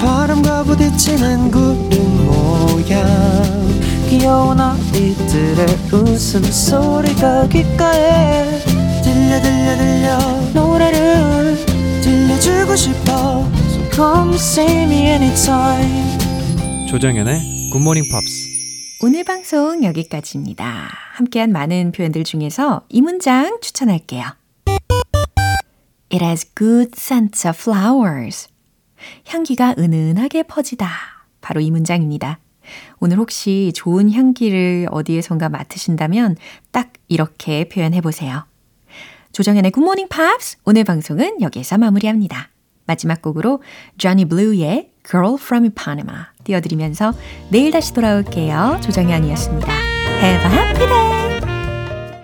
바람과 0.00 0.64
부딪히는 0.64 1.50
구름 1.50 2.26
모양. 2.26 3.06
귀여운 4.08 4.60
아이들의 4.60 5.66
웃음소리가 5.92 7.48
귓가에 7.48 8.58
들려 9.02 9.40
들려 9.40 9.76
들려. 9.76 10.18
노래를 10.54 11.56
들려주고 12.02 12.74
싶어. 12.74 13.46
So 13.70 13.90
come 13.92 14.34
see 14.34 14.82
me 14.82 15.06
anytime. 15.06 16.18
조정연의 16.88 17.70
굿모닝 17.72 18.04
팝스 18.10 18.48
오늘 19.00 19.22
방송 19.22 19.84
여기까지입니다. 19.84 20.88
함께한 21.14 21.52
많은 21.52 21.92
표현들 21.92 22.24
중에서 22.24 22.82
이 22.88 23.00
문장 23.00 23.58
추천할게요. 23.60 24.24
It 26.10 26.24
has 26.24 26.46
good 26.54 26.92
scent 26.96 27.46
of 27.46 27.56
flowers. 27.58 28.48
향기가 29.26 29.74
은은하게 29.78 30.44
퍼지다. 30.44 30.88
바로 31.40 31.60
이 31.60 31.70
문장입니다. 31.70 32.38
오늘 32.98 33.18
혹시 33.18 33.72
좋은 33.74 34.12
향기를 34.12 34.88
어디에선가 34.90 35.48
맡으신다면 35.48 36.36
딱 36.70 36.92
이렇게 37.08 37.68
표현해 37.68 38.00
보세요. 38.00 38.44
조정현의 39.32 39.70
굿모닝 39.70 40.08
팝스 40.08 40.58
오늘 40.64 40.84
방송은 40.84 41.40
여기에서 41.40 41.78
마무리합니다. 41.78 42.50
마지막 42.86 43.22
곡으로 43.22 43.62
Johnny 43.98 44.24
Blue의 44.24 44.90
Girl 45.08 45.34
from 45.38 45.64
Ipanema 45.64 46.24
띄워드리면서 46.44 47.12
내일 47.50 47.70
다시 47.70 47.92
돌아올게요. 47.92 48.80
조정현이었습니다. 48.82 49.72
Have 50.20 50.44
a 50.44 50.52
happy 50.52 50.86
day! 50.86 51.17